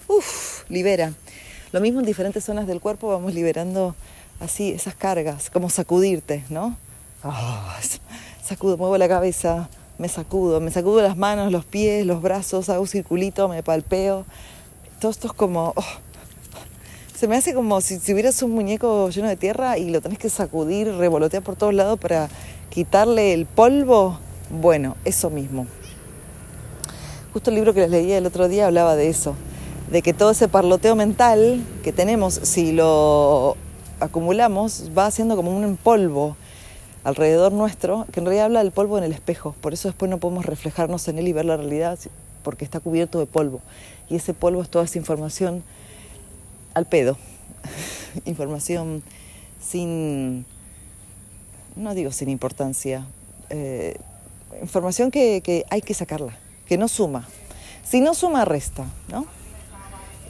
Uf, 0.07 0.44
libera. 0.69 1.13
Lo 1.71 1.81
mismo 1.81 1.99
en 1.99 2.05
diferentes 2.05 2.43
zonas 2.43 2.67
del 2.67 2.79
cuerpo 2.79 3.09
vamos 3.09 3.33
liberando 3.33 3.95
así 4.39 4.71
esas 4.71 4.95
cargas, 4.95 5.49
como 5.49 5.69
sacudirte, 5.69 6.43
¿no? 6.49 6.77
Ah, 7.23 7.79
sacudo, 8.43 8.77
muevo 8.77 8.97
la 8.97 9.07
cabeza, 9.07 9.69
me 9.97 10.07
sacudo, 10.09 10.59
me 10.59 10.71
sacudo 10.71 11.01
las 11.01 11.17
manos, 11.17 11.51
los 11.51 11.65
pies, 11.65 12.05
los 12.05 12.21
brazos, 12.21 12.69
hago 12.69 12.81
un 12.81 12.87
circulito, 12.87 13.47
me 13.47 13.63
palpeo. 13.63 14.25
Todo 14.99 15.11
esto 15.11 15.27
es 15.27 15.33
como... 15.33 15.73
Oh, 15.75 15.83
se 17.17 17.27
me 17.27 17.37
hace 17.37 17.53
como 17.53 17.79
si, 17.79 17.97
si 17.97 18.13
hubieras 18.13 18.41
un 18.43 18.51
muñeco 18.51 19.09
lleno 19.09 19.29
de 19.29 19.37
tierra 19.37 19.77
y 19.77 19.89
lo 19.89 20.01
tenés 20.01 20.19
que 20.19 20.29
sacudir, 20.29 20.93
revolotear 20.93 21.43
por 21.43 21.55
todos 21.55 21.73
lados 21.73 21.97
para 21.97 22.29
quitarle 22.69 23.33
el 23.33 23.45
polvo. 23.45 24.19
Bueno, 24.49 24.97
eso 25.05 25.29
mismo. 25.29 25.65
Justo 27.31 27.49
el 27.49 27.55
libro 27.55 27.73
que 27.73 27.81
les 27.81 27.89
leía 27.89 28.17
el 28.17 28.25
otro 28.25 28.47
día 28.47 28.67
hablaba 28.67 28.95
de 28.95 29.09
eso, 29.09 29.35
de 29.91 30.01
que 30.01 30.13
todo 30.13 30.31
ese 30.31 30.47
parloteo 30.47 30.95
mental 30.95 31.63
que 31.83 31.91
tenemos, 31.91 32.33
si 32.33 32.71
lo 32.71 33.55
acumulamos, 33.99 34.91
va 34.97 35.05
haciendo 35.05 35.35
como 35.35 35.55
un 35.55 35.77
polvo 35.77 36.35
alrededor 37.03 37.51
nuestro, 37.53 38.05
que 38.11 38.19
en 38.19 38.25
realidad 38.25 38.45
habla 38.45 38.63
del 38.63 38.71
polvo 38.71 38.97
en 38.97 39.03
el 39.03 39.11
espejo. 39.11 39.55
Por 39.61 39.73
eso 39.73 39.87
después 39.87 40.09
no 40.09 40.17
podemos 40.17 40.45
reflejarnos 40.45 41.07
en 41.07 41.19
él 41.19 41.27
y 41.27 41.33
ver 41.33 41.45
la 41.45 41.55
realidad, 41.55 41.99
porque 42.43 42.65
está 42.65 42.79
cubierto 42.79 43.19
de 43.19 43.27
polvo. 43.27 43.61
Y 44.09 44.15
ese 44.15 44.33
polvo 44.33 44.61
es 44.61 44.69
toda 44.69 44.85
esa 44.85 44.97
información 44.97 45.63
al 46.73 46.85
pedo. 46.85 47.17
información 48.25 49.03
sin, 49.61 50.45
no 51.75 51.93
digo 51.93 52.11
sin 52.11 52.29
importancia, 52.29 53.05
eh, 53.49 53.97
información 54.61 55.11
que, 55.11 55.65
hay 55.69 55.81
que 55.81 55.93
sacarla, 55.93 56.37
que 56.65 56.77
no 56.77 56.87
suma. 56.87 57.27
Si 57.83 58.01
no 58.01 58.13
suma, 58.13 58.45
resta, 58.45 58.85
¿no? 59.09 59.25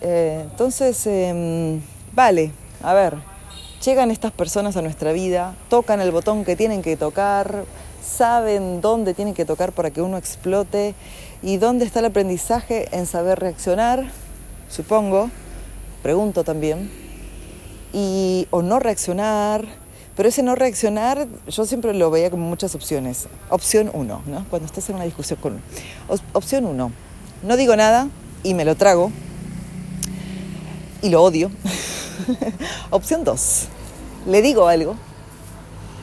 Eh, 0.08 0.46
entonces, 0.52 1.06
em, 1.08 1.82
vale, 2.14 2.52
a 2.84 2.94
ver, 2.94 3.16
Llegan 3.86 4.10
estas 4.10 4.32
personas 4.32 4.78
a 4.78 4.82
nuestra 4.82 5.12
vida, 5.12 5.54
tocan 5.70 6.02
el 6.02 6.10
botón 6.10 6.44
que 6.44 6.56
tienen 6.56 6.82
que 6.82 6.98
tocar, 6.98 7.66
saben 8.04 8.82
dónde 8.82 9.14
tienen 9.14 9.36
que 9.36 9.46
tocar 9.46 9.74
para 9.74 9.92
que 9.92 10.02
uno 10.02 10.18
explote 10.18 10.96
y 11.44 11.58
dónde 11.58 11.86
está 11.86 12.00
el 12.00 12.06
aprendizaje 12.06 12.88
en 12.98 13.06
saber 13.06 13.38
reaccionar, 13.38 14.06
supongo, 14.70 15.30
pregunto 16.02 16.44
también, 16.44 16.90
y, 17.94 18.48
o 18.50 18.64
no 18.64 18.80
reaccionar, 18.80 19.66
pero 20.16 20.30
ese 20.30 20.42
no 20.42 20.56
reaccionar 20.56 21.28
yo 21.48 21.66
siempre 21.66 21.94
lo 21.94 22.10
veía 22.10 22.32
como 22.32 22.50
muchas 22.50 22.74
opciones. 22.74 23.28
Opción 23.52 23.92
uno, 23.94 24.24
¿no? 24.26 24.48
Cuando 24.50 24.66
estás 24.66 24.90
en 24.90 24.96
una 24.96 25.06
discusión 25.06 25.38
con 25.40 25.62
Opción 26.34 26.66
uno, 26.66 26.92
no 27.44 27.56
digo 27.56 27.76
nada 27.76 28.08
y 28.42 28.56
me 28.56 28.66
lo 28.66 28.74
trago 28.74 29.12
y 31.06 31.10
lo 31.10 31.22
odio. 31.22 31.52
Opción 32.90 33.24
dos, 33.24 33.68
le 34.26 34.42
digo 34.42 34.68
algo 34.68 34.96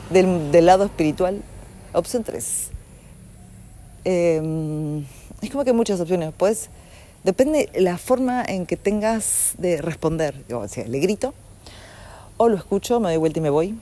del, 0.09 0.65
lado 0.65 0.85
espiritual. 0.85 1.41
Opción 1.91 2.23
3. 2.23 2.69
Em, 4.05 5.05
es 5.41 5.49
como 5.51 5.63
que 5.63 5.71
hay 5.71 5.75
muchas 5.75 5.99
opciones. 5.99 6.33
Pues 6.37 6.69
depende 7.25 7.69
la 7.75 7.97
forma 7.97 8.43
en 8.45 8.65
que 8.65 8.77
tengas 8.77 9.55
de 9.57 9.81
responder. 9.81 10.35
O 10.53 10.67
sea, 10.69 10.87
le 10.87 10.99
grito, 10.99 11.33
o 12.37 12.47
lo 12.47 12.55
escucho, 12.55 13.01
me 13.01 13.09
doy 13.09 13.17
vuelta 13.17 13.39
y 13.39 13.41
me 13.41 13.49
voy. 13.49 13.77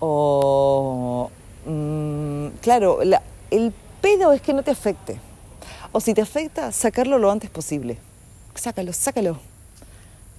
O, 0.00 1.30
mm, 1.64 2.48
claro, 2.60 2.98
el 3.50 3.72
pedo 4.02 4.32
es 4.34 4.42
que 4.42 4.52
no 4.52 4.62
te 4.62 4.72
afecte. 4.72 5.18
O 5.92 6.00
si 6.00 6.12
te 6.12 6.20
afecta, 6.20 6.70
sacarlo 6.70 7.18
lo 7.18 7.30
antes 7.30 7.48
posible. 7.48 7.96
Sácalo, 8.54 8.92
sácalo. 8.92 9.53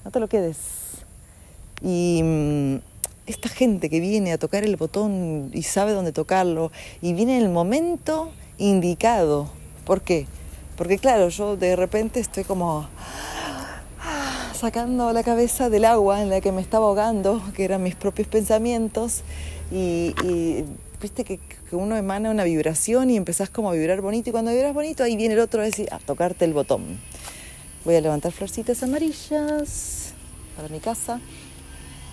No 0.06 0.12
te 0.12 0.20
lo 0.20 0.28
quedes. 0.28 0.58
Y 1.82 2.22
mm, 2.24 2.76
esta 3.26 3.50
gente 3.50 3.90
que 3.90 4.00
viene 4.00 4.32
a 4.32 4.38
tocar 4.38 4.64
el 4.64 4.76
botón 4.78 5.50
y 5.52 5.64
sabe 5.64 5.94
dónde 5.94 6.12
tocarlo 6.12 6.72
y 7.02 7.14
viene 7.14 7.38
en 7.38 7.44
el 7.44 7.50
momento 7.50 8.32
indicado. 8.60 9.50
¿Por 9.84 10.02
qué? 10.02 10.28
Porque 10.78 11.00
claro, 11.00 11.30
yo 11.30 11.58
de 11.58 11.76
repente 11.76 12.20
estoy 12.20 12.44
como 12.44 12.88
sacando 14.56 15.12
la 15.12 15.24
cabeza 15.24 15.70
del 15.70 15.86
agua 15.86 16.22
en 16.22 16.30
la 16.30 16.40
que 16.40 16.52
me 16.52 16.62
estaba 16.62 16.86
ahogando, 16.86 17.42
que 17.56 17.66
eran 17.66 17.84
mis 17.84 17.96
propios 17.96 18.28
pensamientos, 18.28 19.22
y, 19.72 20.14
viste 21.02 21.24
que, 21.24 21.40
uno 21.72 21.98
emana 21.98 22.30
una 22.30 22.46
vibración 22.46 23.10
y 23.10 23.18
empezás 23.18 23.50
como 23.50 23.70
a 23.70 23.74
vibrar 23.74 24.00
bonito, 24.02 24.30
y 24.30 24.32
cuando 24.32 24.52
vibras 24.52 24.74
bonito, 24.74 25.04
ahí 25.04 25.18
viene 25.18 25.34
el 25.34 25.42
otro 25.42 25.62
a 25.62 25.66
decir, 25.66 25.90
a 25.92 26.00
tocarte 26.00 26.46
el 26.46 26.54
botón. 26.54 27.00
Voy 27.86 27.94
a 27.94 28.02
levantar 28.02 28.32
florcitas 28.32 28.82
amarillas 28.82 30.14
para 30.56 30.70
mi 30.70 30.80
casa. 30.80 31.22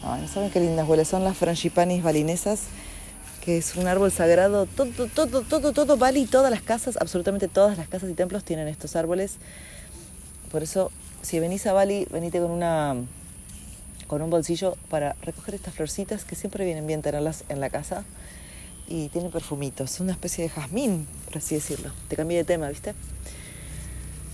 Ay, 0.05 0.29
¿saben 0.29 0.51
qué 0.51 0.61
lindas 0.61 0.87
huele? 0.87 1.07
Son 1.07 1.25
las 1.25 1.35
frangipanis 1.39 2.03
balinesas, 2.03 2.65
que 3.43 3.57
es 3.57 3.75
un 3.77 3.87
árbol 3.87 4.13
sagrado. 4.13 4.67
Todo, 4.67 5.09
todo, 5.09 5.41
todo, 5.41 5.73
todo 5.73 5.97
Bali, 5.97 6.27
todas 6.27 6.51
las 6.51 6.61
casas, 6.61 6.99
absolutamente 7.01 7.49
todas 7.49 7.79
las 7.79 7.89
casas 7.89 8.11
y 8.11 8.13
templos 8.13 8.45
tienen 8.45 8.69
estos 8.69 8.97
árboles. 8.97 9.37
Por 10.51 10.63
eso, 10.63 10.93
si 11.23 11.41
venís 11.41 11.67
a 11.67 11.73
Bali, 11.73 12.07
venite 12.11 12.39
con 12.39 12.51
una 12.51 12.95
con 14.09 14.21
un 14.21 14.29
bolsillo 14.29 14.77
para 14.91 15.17
recoger 15.23 15.55
estas 15.55 15.73
florcitas 15.73 16.27
que 16.27 16.37
siempre 16.37 16.67
vienen 16.67 16.87
bien 16.87 17.01
tenerlas 17.01 17.45
en 17.49 17.61
la 17.61 17.71
casa 17.71 18.05
y 18.87 19.09
tienen 19.09 19.31
perfumitos, 19.31 20.01
una 20.01 20.13
especie 20.13 20.45
de 20.45 20.51
jazmín, 20.51 21.07
por 21.25 21.39
así 21.39 21.55
decirlo. 21.55 21.91
Te 22.09 22.17
cambié 22.17 22.37
de 22.37 22.45
tema, 22.45 22.69
¿viste? 22.69 22.93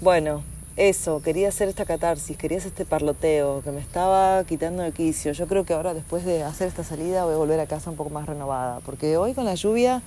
Bueno, 0.01 0.43
eso, 0.79 1.21
quería 1.23 1.49
hacer 1.49 1.69
esta 1.69 1.85
catarsis, 1.85 2.37
quería 2.37 2.59
hacer 2.59 2.71
este 2.71 2.85
parloteo 2.85 3.63
que 3.63 3.73
me 3.73 3.81
estaba 3.81 4.45
quitando 4.45 4.85
el 4.85 4.93
quicio. 4.93 5.33
Yo 5.33 5.49
creo 5.49 5.65
que 5.65 5.75
ahora 5.75 5.93
después 5.93 6.25
de 6.25 6.45
hacer 6.45 6.69
esta 6.69 6.85
salida 6.85 7.25
voy 7.25 7.35
a 7.35 7.37
volver 7.37 7.59
a 7.59 7.67
casa 7.67 7.91
un 7.91 7.97
poco 7.97 8.11
más 8.11 8.27
renovada, 8.27 8.79
porque 8.87 9.17
hoy 9.17 9.35
con 9.35 9.45
la 9.45 9.57
lluvia, 9.57 10.03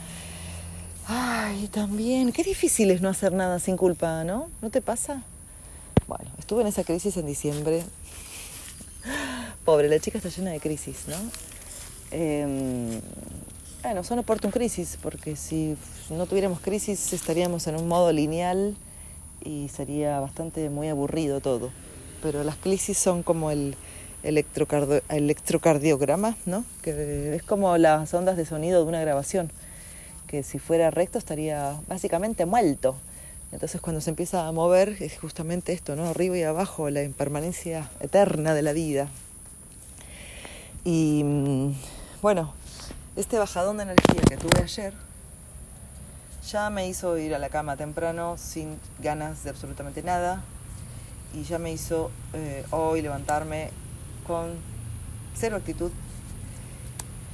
ay, 1.08 1.68
también, 1.68 2.32
qué 2.32 2.44
difícil 2.44 2.90
es 2.90 3.02
no 3.02 3.10
hacer 3.10 3.34
nada 3.34 3.60
sin 3.60 3.76
culpa, 3.76 4.24
¿no? 4.24 4.48
¿No 4.62 4.70
te 4.70 4.82
pasa? 4.82 5.24
Bueno, 6.08 6.32
estuve 6.40 6.62
en 6.62 6.68
esa 6.68 6.86
crisis 6.86 7.18
en 7.18 7.26
diciembre. 7.26 7.84
Pobre, 9.66 9.90
la 9.90 10.00
chica 10.00 10.20
está 10.20 10.30
llena 10.30 10.52
de 10.52 10.62
crisis, 10.62 11.04
¿no? 11.08 11.18
Eh, 12.12 13.02
bueno, 13.84 14.06
son 14.06 14.20
un 14.20 14.52
crisis, 14.52 14.98
porque 15.02 15.36
si 15.36 15.76
no 16.10 16.26
tuviéramos 16.28 16.62
crisis 16.62 17.12
estaríamos 17.12 17.68
en 17.68 17.76
un 17.76 17.90
modo 17.90 18.14
lineal 18.14 18.78
y 19.44 19.70
sería 19.70 20.20
bastante 20.20 20.70
muy 20.70 20.90
aburrido 20.90 21.42
todo. 21.42 21.72
Pero 22.22 22.44
las 22.44 22.56
crisis 22.56 22.98
son 22.98 23.24
como 23.24 23.52
el 23.52 23.76
electrocardiograma, 24.24 26.38
¿no? 26.46 26.64
Que 26.82 27.36
es 27.36 27.44
como 27.44 27.78
las 27.78 28.14
ondas 28.14 28.38
de 28.38 28.46
sonido 28.46 28.84
de 28.84 28.90
una 28.90 29.02
grabación, 29.02 29.52
que 30.28 30.44
si 30.44 30.60
fuera 30.60 30.92
recto 30.92 31.18
estaría 31.18 31.80
básicamente 31.88 32.46
muerto. 32.46 32.96
Entonces 33.52 33.82
cuando 33.82 34.00
se 34.00 34.12
empieza 34.12 34.48
a 34.48 34.52
mover 34.52 34.96
es 35.00 35.18
justamente 35.18 35.74
esto, 35.74 35.96
¿no? 35.96 36.08
Arriba 36.08 36.38
y 36.38 36.44
abajo, 36.44 36.90
la 36.90 37.04
impermanencia 37.04 37.90
eterna 38.00 38.54
de 38.54 38.62
la 38.62 38.74
vida. 38.74 39.10
Y 40.86 41.24
mm, 41.24 41.74
bueno, 42.22 42.54
este 43.16 43.38
bajadón 43.38 43.78
de 43.78 43.84
energía 43.84 44.22
que 44.30 44.38
tuve 44.38 44.64
ayer 44.64 44.94
ya 46.50 46.70
me 46.70 46.88
hizo 46.88 47.18
ir 47.18 47.36
a 47.36 47.40
la 47.40 47.50
cama 47.50 47.78
temprano 47.78 48.38
sin 48.38 48.80
ganas 49.00 49.44
de 49.44 49.50
absolutamente 49.50 50.04
nada. 50.04 50.44
Y 51.34 51.44
ya 51.44 51.60
me 51.60 51.72
hizo 51.72 52.12
eh, 52.34 52.66
hoy 52.72 53.02
levantarme 53.02 53.70
con 54.28 54.56
cero 55.36 55.58
actitud. 55.58 55.92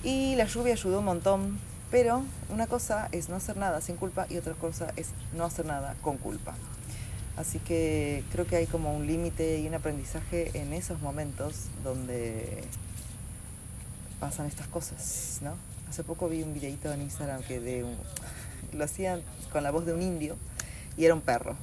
Y 0.03 0.35
la 0.35 0.45
lluvia 0.45 0.73
ayudó 0.73 0.99
un 0.99 1.05
montón 1.05 1.59
pero 1.89 2.23
una 2.49 2.67
cosa 2.67 3.07
es 3.11 3.29
no 3.29 3.37
hacer 3.37 3.57
nada 3.57 3.79
sin 3.81 3.95
culpa 3.95 4.27
y 4.29 4.37
otra 4.37 4.53
cosa 4.53 4.91
es 4.97 5.09
no 5.33 5.45
hacer 5.45 5.65
nada 5.65 5.95
con 6.01 6.17
culpa. 6.17 6.53
Así 7.37 7.59
que 7.59 8.23
creo 8.31 8.45
que 8.45 8.57
hay 8.57 8.65
como 8.65 8.95
un 8.95 9.07
límite 9.07 9.59
y 9.59 9.67
un 9.67 9.75
aprendizaje 9.75 10.51
en 10.53 10.73
esos 10.73 11.01
momentos 11.01 11.67
donde 11.83 12.63
pasan 14.19 14.47
estas 14.47 14.67
cosas 14.67 15.37
no 15.43 15.53
hace 15.87 16.03
poco 16.03 16.27
vi 16.27 16.41
un 16.41 16.51
videito 16.51 16.91
en 16.91 17.03
Instagram 17.03 17.43
que 17.43 17.59
de 17.59 17.83
un 17.83 17.95
lo 18.73 18.83
hacían 18.83 19.21
con 19.51 19.63
la 19.63 19.71
voz 19.71 19.85
de 19.85 19.93
un 19.93 20.01
indio 20.01 20.37
y 20.97 21.05
era 21.05 21.13
un 21.13 21.21
perro 21.21 21.55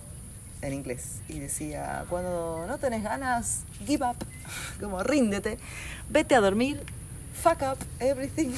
en 0.62 0.72
inglés. 0.72 1.20
Y 1.28 1.38
decía, 1.38 2.04
cuando 2.08 2.64
no 2.66 2.78
tenés 2.78 3.02
ganas, 3.02 3.60
give 3.86 4.04
up, 4.04 4.16
como 4.80 5.02
ríndete, 5.02 5.58
vete 6.08 6.34
a 6.34 6.40
dormir, 6.40 6.82
fuck 7.34 7.62
up 7.62 7.78
everything 8.00 8.52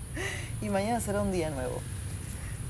y 0.62 0.68
mañana 0.68 1.00
será 1.00 1.22
un 1.22 1.32
día 1.32 1.50
nuevo. 1.50 1.80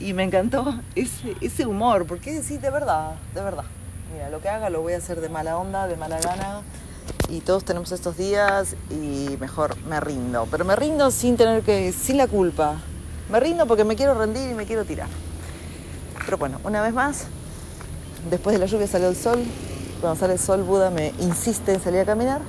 Y 0.00 0.12
me 0.12 0.22
encantó 0.22 0.80
ese, 0.94 1.34
ese 1.40 1.66
humor, 1.66 2.06
porque 2.06 2.32
decir 2.32 2.60
de 2.60 2.70
verdad, 2.70 3.16
de 3.34 3.42
verdad. 3.42 3.64
Mira, 4.12 4.30
lo 4.30 4.40
que 4.40 4.48
haga 4.48 4.70
lo 4.70 4.80
voy 4.80 4.92
a 4.92 4.98
hacer 4.98 5.20
de 5.20 5.28
mala 5.28 5.58
onda, 5.58 5.86
de 5.88 5.96
mala 5.96 6.20
gana. 6.20 6.62
Y 7.28 7.40
todos 7.40 7.64
tenemos 7.64 7.90
estos 7.92 8.16
días 8.16 8.74
y 8.90 9.36
mejor 9.40 9.76
me 9.82 9.98
rindo. 10.00 10.46
Pero 10.50 10.64
me 10.64 10.76
rindo 10.76 11.10
sin 11.10 11.36
tener 11.36 11.62
que, 11.62 11.92
sin 11.92 12.16
la 12.16 12.26
culpa, 12.26 12.76
me 13.30 13.40
rindo 13.40 13.66
porque 13.66 13.84
me 13.84 13.96
quiero 13.96 14.14
rendir 14.14 14.50
y 14.50 14.54
me 14.54 14.64
quiero 14.64 14.84
tirar. 14.84 15.08
Pero 16.24 16.38
bueno, 16.38 16.60
una 16.64 16.82
vez 16.82 16.92
más, 16.92 17.24
después 18.30 18.54
de 18.54 18.60
la 18.60 18.66
lluvia 18.66 18.86
salió 18.86 19.08
el 19.08 19.16
sol. 19.16 19.42
Cuando 20.00 20.18
sale 20.18 20.34
el 20.34 20.38
sol, 20.38 20.62
Buda 20.62 20.90
me 20.90 21.12
insiste 21.20 21.72
en 21.72 21.80
salir 21.80 22.00
a 22.00 22.04
caminar. 22.04 22.40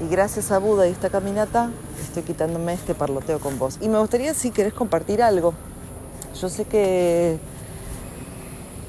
Y 0.00 0.08
gracias 0.08 0.50
a 0.50 0.58
Buda 0.58 0.88
y 0.88 0.90
esta 0.90 1.10
caminata, 1.10 1.70
estoy 2.02 2.22
quitándome 2.22 2.72
este 2.72 2.94
parloteo 2.94 3.40
con 3.40 3.58
vos. 3.58 3.78
Y 3.80 3.88
me 3.88 3.98
gustaría 3.98 4.34
si 4.34 4.50
querés 4.50 4.72
compartir 4.72 5.22
algo. 5.22 5.54
Yo 6.40 6.48
sé 6.48 6.64
que 6.64 7.38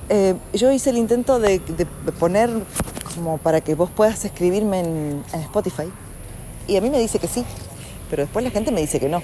eh, 0.09 0.35
yo 0.53 0.71
hice 0.71 0.89
el 0.89 0.97
intento 0.97 1.39
de, 1.39 1.59
poner 2.19 2.49
como 3.15 3.37
para 3.37 3.61
que 3.61 3.75
vos 3.75 3.89
puedas 3.89 4.23
escribirme 4.25 4.79
en, 4.79 5.23
en 5.33 5.39
Spotify. 5.41 5.91
Y 6.67 6.77
a 6.77 6.81
mí 6.81 6.89
me 6.89 6.99
dice 6.99 7.19
que 7.19 7.27
sí, 7.27 7.45
pero 8.09 8.23
después 8.23 8.43
la 8.43 8.51
gente 8.51 8.71
me 8.71 8.81
dice 8.81 8.99
que 8.99 9.09
no. 9.09 9.21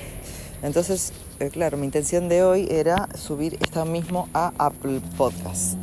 Entonces, 0.61 1.13
eh, 1.39 1.49
claro, 1.49 1.77
mi 1.77 1.85
intención 1.85 2.27
de 2.27 2.43
hoy 2.43 2.67
era 2.69 3.07
subir 3.15 3.57
esto 3.61 3.85
mismo 3.85 4.27
a 4.33 4.51
Apple 4.57 5.01
Podcast. 5.17 5.77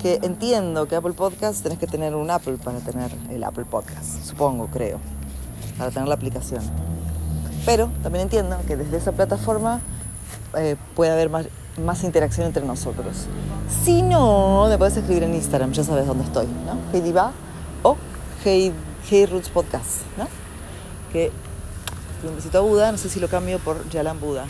Que 0.00 0.20
entiendo 0.22 0.86
que 0.86 0.94
Apple 0.94 1.14
Podcast 1.14 1.62
tenés 1.62 1.78
que 1.78 1.86
tener 1.86 2.14
un 2.14 2.30
Apple 2.30 2.58
para 2.62 2.78
tener 2.78 3.10
el 3.30 3.42
Apple 3.42 3.64
Podcast, 3.64 4.22
supongo, 4.24 4.68
creo, 4.68 5.00
para 5.78 5.90
tener 5.90 6.08
la 6.08 6.14
aplicación. 6.14 6.62
Pero 7.66 7.90
también 8.02 8.24
entiendo 8.24 8.56
que 8.68 8.76
desde 8.76 8.98
esa 8.98 9.12
plataforma 9.12 9.80
eh, 10.56 10.76
puede 10.94 11.10
haber 11.10 11.28
más, 11.28 12.04
interacción 12.04 12.46
entre 12.46 12.64
nosotros. 12.64 13.26
Si 13.84 14.02
no, 14.02 14.68
me 14.68 14.78
puedes 14.78 14.96
escribir 14.96 15.24
en 15.24 15.34
Instagram, 15.34 15.72
ya 15.72 15.82
sabes 15.82 16.06
dónde 16.06 16.24
estoy, 16.24 16.46
¿no? 16.46 16.78
Heidi 16.92 17.10
Va 17.10 17.32
o 17.82 17.96
Hey, 18.44 18.72
hey 19.08 19.26
Roots 19.26 19.48
Podcast, 19.48 20.02
¿no? 20.18 20.28
Que 21.12 21.32
un 22.22 22.36
besito 22.36 22.58
a 22.58 22.60
Buda, 22.60 22.92
no 22.92 22.98
sé 22.98 23.08
si 23.08 23.18
lo 23.18 23.28
cambio 23.28 23.58
por 23.58 23.88
Yalan 23.88 24.20
Buda. 24.20 24.46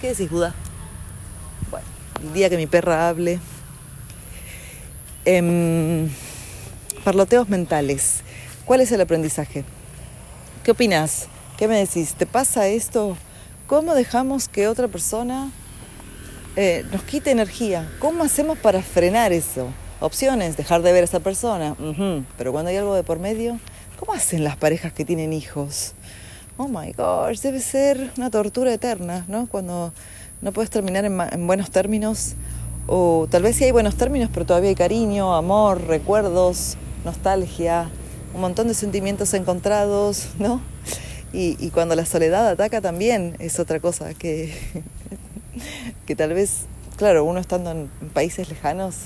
¿Qué 0.00 0.10
decís, 0.10 0.30
Buda? 0.30 0.54
Bueno, 1.70 1.86
el 2.22 2.32
día 2.32 2.48
que 2.48 2.56
mi 2.56 2.68
perra 2.68 3.08
hable. 3.08 3.40
Em, 5.24 6.08
parloteos 7.02 7.48
mentales. 7.48 8.20
¿Cuál 8.64 8.80
es 8.80 8.92
el 8.92 9.00
aprendizaje? 9.00 9.64
¿Qué 10.62 10.70
opinas? 10.70 11.26
¿Qué 11.56 11.66
me 11.66 11.78
decís? 11.78 12.14
¿Te 12.14 12.26
pasa 12.26 12.68
esto? 12.68 13.16
¿Cómo 13.66 13.96
dejamos 13.96 14.48
que 14.48 14.68
otra 14.68 14.86
persona 14.86 15.50
eh, 16.54 16.84
nos 16.92 17.02
quite 17.02 17.32
energía? 17.32 17.90
¿Cómo 17.98 18.22
hacemos 18.22 18.56
para 18.56 18.82
frenar 18.82 19.32
eso? 19.32 19.68
Opciones, 19.98 20.56
dejar 20.56 20.82
de 20.82 20.92
ver 20.92 21.02
a 21.02 21.06
esa 21.06 21.18
persona. 21.18 21.74
Pero 22.36 22.52
cuando 22.52 22.70
hay 22.70 22.76
algo 22.76 22.94
de 22.94 23.02
por 23.02 23.18
medio, 23.18 23.58
¿cómo 23.98 24.12
hacen 24.12 24.44
las 24.44 24.56
parejas 24.56 24.92
que 24.92 25.04
tienen 25.04 25.32
hijos? 25.32 25.94
Oh 26.58 26.66
my 26.66 26.92
gosh, 26.92 27.40
debe 27.40 27.60
ser 27.60 28.10
una 28.16 28.30
tortura 28.30 28.74
eterna, 28.74 29.24
¿no? 29.28 29.46
Cuando 29.46 29.92
no 30.42 30.52
puedes 30.52 30.70
terminar 30.70 31.04
en, 31.04 31.46
buenos 31.46 31.70
términos, 31.70 32.34
o 32.88 33.28
tal 33.30 33.44
vez 33.44 33.56
sí 33.56 33.64
hay 33.64 33.70
buenos 33.70 33.96
términos, 33.96 34.28
pero 34.34 34.44
todavía 34.44 34.68
hay 34.68 34.74
cariño, 34.74 35.34
amor, 35.34 35.86
recuerdos, 35.86 36.76
nostalgia, 37.04 37.88
un 38.34 38.40
montón 38.40 38.66
de 38.66 38.74
sentimientos 38.74 39.34
encontrados, 39.34 40.28
¿no? 40.38 40.60
Y, 41.32 41.70
cuando 41.70 41.94
la 41.94 42.06
soledad 42.06 42.48
ataca 42.48 42.80
también 42.80 43.36
es 43.38 43.60
otra 43.60 43.78
cosa 43.80 44.14
que, 44.14 44.52
que 46.06 46.16
tal 46.16 46.34
vez, 46.34 46.62
claro, 46.96 47.24
uno 47.24 47.38
estando 47.38 47.70
en 47.70 47.88
países 48.12 48.48
lejanos, 48.48 48.96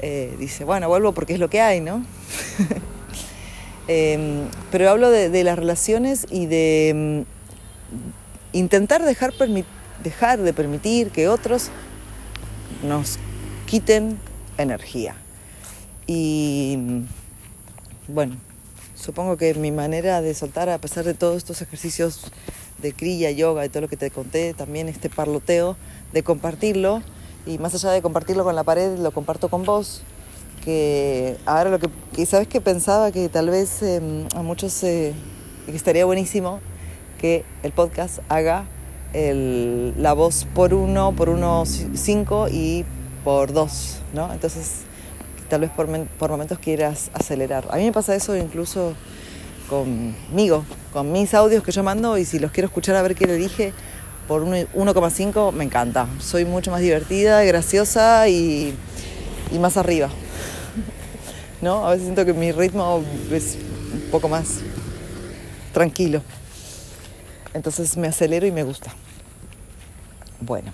eh, 0.00 0.34
dice, 0.38 0.64
bueno, 0.64 0.88
vuelvo 0.88 1.12
porque 1.12 1.32
es 1.32 1.38
lo 1.38 1.48
que 1.48 1.62
hay, 1.62 1.80
¿no? 1.80 2.04
Em, 3.88 4.48
pero 4.70 4.90
hablo 4.90 5.10
de, 5.10 5.44
las 5.44 5.58
relaciones 5.58 6.26
y 6.30 6.44
de 6.44 6.88
em, 6.90 7.24
intentar 8.52 9.02
dejar, 9.02 9.32
dejar 10.04 10.40
de 10.40 10.52
permitir 10.52 11.10
que 11.10 11.28
otros 11.28 11.70
nos 12.82 13.18
quiten 13.66 14.18
energía. 14.58 15.16
Y 16.06 16.78
bueno, 18.08 18.36
supongo 18.94 19.38
que 19.38 19.54
mi 19.54 19.70
manera 19.70 20.20
de 20.20 20.34
soltar, 20.34 20.68
a 20.68 20.78
pesar 20.78 21.04
de 21.04 21.14
todos 21.14 21.38
estos 21.38 21.62
ejercicios 21.62 22.24
de 22.82 22.92
kriya, 22.92 23.30
yoga 23.30 23.64
y 23.64 23.70
todo 23.70 23.82
lo 23.82 23.88
que 23.88 23.96
te 23.96 24.10
conté, 24.10 24.52
también 24.52 24.88
este 24.88 25.08
parloteo 25.08 25.76
de 26.12 26.22
compartirlo 26.22 27.02
y 27.46 27.58
más 27.58 27.74
allá 27.74 27.90
de 27.92 28.02
compartirlo 28.02 28.44
con 28.44 28.54
la 28.54 28.64
pared, 28.64 28.98
lo 28.98 29.10
comparto 29.12 29.48
con 29.48 29.64
vos, 29.64 30.02
que 30.68 31.38
ahora 31.46 31.70
lo 31.70 31.78
que, 31.78 32.26
sabes 32.26 32.46
que 32.46 32.60
pensaba 32.60 33.10
que 33.10 33.30
tal 33.30 33.48
vez 33.48 33.82
em, 33.82 34.26
a 34.34 34.42
muchos 34.42 34.84
eh, 34.84 35.14
estaría 35.66 36.04
buenísimo 36.04 36.60
que 37.18 37.46
el 37.62 37.72
podcast 37.72 38.18
haga 38.28 38.66
la 39.14 40.12
voz 40.12 40.46
por 40.54 40.74
uno, 40.74 41.14
por 41.16 41.30
uno 41.30 41.64
cinco 41.94 42.48
y 42.50 42.84
por 43.24 43.54
dos, 43.54 44.00
¿no? 44.12 44.30
Entonces 44.30 44.80
tal 45.48 45.62
vez 45.62 45.70
por, 45.70 45.88
momentos 46.28 46.58
quieras 46.58 47.10
acelerar. 47.14 47.66
A 47.70 47.76
mí 47.76 47.84
me 47.84 47.92
pasa 47.92 48.14
eso 48.14 48.36
incluso 48.36 48.92
conmigo, 49.70 50.66
con 50.92 51.10
mis 51.12 51.32
audios 51.32 51.62
que 51.62 51.72
yo 51.72 51.82
mando 51.82 52.18
y 52.18 52.26
si 52.26 52.38
los 52.38 52.50
quiero 52.50 52.66
escuchar 52.66 52.94
a 52.96 53.00
ver 53.00 53.14
qué 53.14 53.26
le 53.26 53.36
dije 53.36 53.72
por 54.28 54.44
1,5 54.44 55.50
me 55.50 55.64
encanta. 55.64 56.08
Soy 56.20 56.44
mucho 56.44 56.70
más 56.70 56.82
divertida, 56.82 57.42
graciosa 57.44 58.28
y 58.28 58.74
más 59.58 59.78
arriba. 59.78 60.10
¿No? 61.60 61.86
A 61.86 61.90
veces 61.90 62.04
siento 62.04 62.24
que 62.24 62.32
mi 62.32 62.52
ritmo 62.52 63.02
es 63.32 63.56
un 63.92 64.10
poco 64.10 64.28
más 64.28 64.60
tranquilo. 65.72 66.22
Entonces 67.54 67.96
me 67.96 68.08
acelero 68.08 68.46
y 68.46 68.52
me 68.52 68.62
gusta. 68.62 68.92
Bueno. 70.40 70.72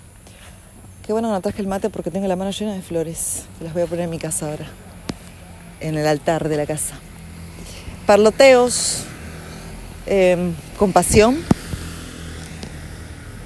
Qué 1.05 1.13
bueno 1.13 1.27
que 1.27 1.33
no 1.33 1.41
traje 1.41 1.61
el 1.61 1.67
mate 1.67 1.89
porque 1.89 2.09
tengo 2.09 2.27
la 2.27 2.35
mano 2.35 2.51
llena 2.51 2.73
de 2.73 2.81
flores. 2.81 3.43
Las 3.61 3.73
voy 3.73 3.83
a 3.83 3.85
poner 3.85 4.05
en 4.05 4.09
mi 4.09 4.19
casa 4.19 4.49
ahora. 4.49 4.65
En 5.79 5.97
el 5.97 6.07
altar 6.07 6.49
de 6.49 6.57
la 6.57 6.65
casa. 6.65 6.95
Parloteos. 8.05 9.03
Eh, 10.07 10.51
compasión. 10.77 11.37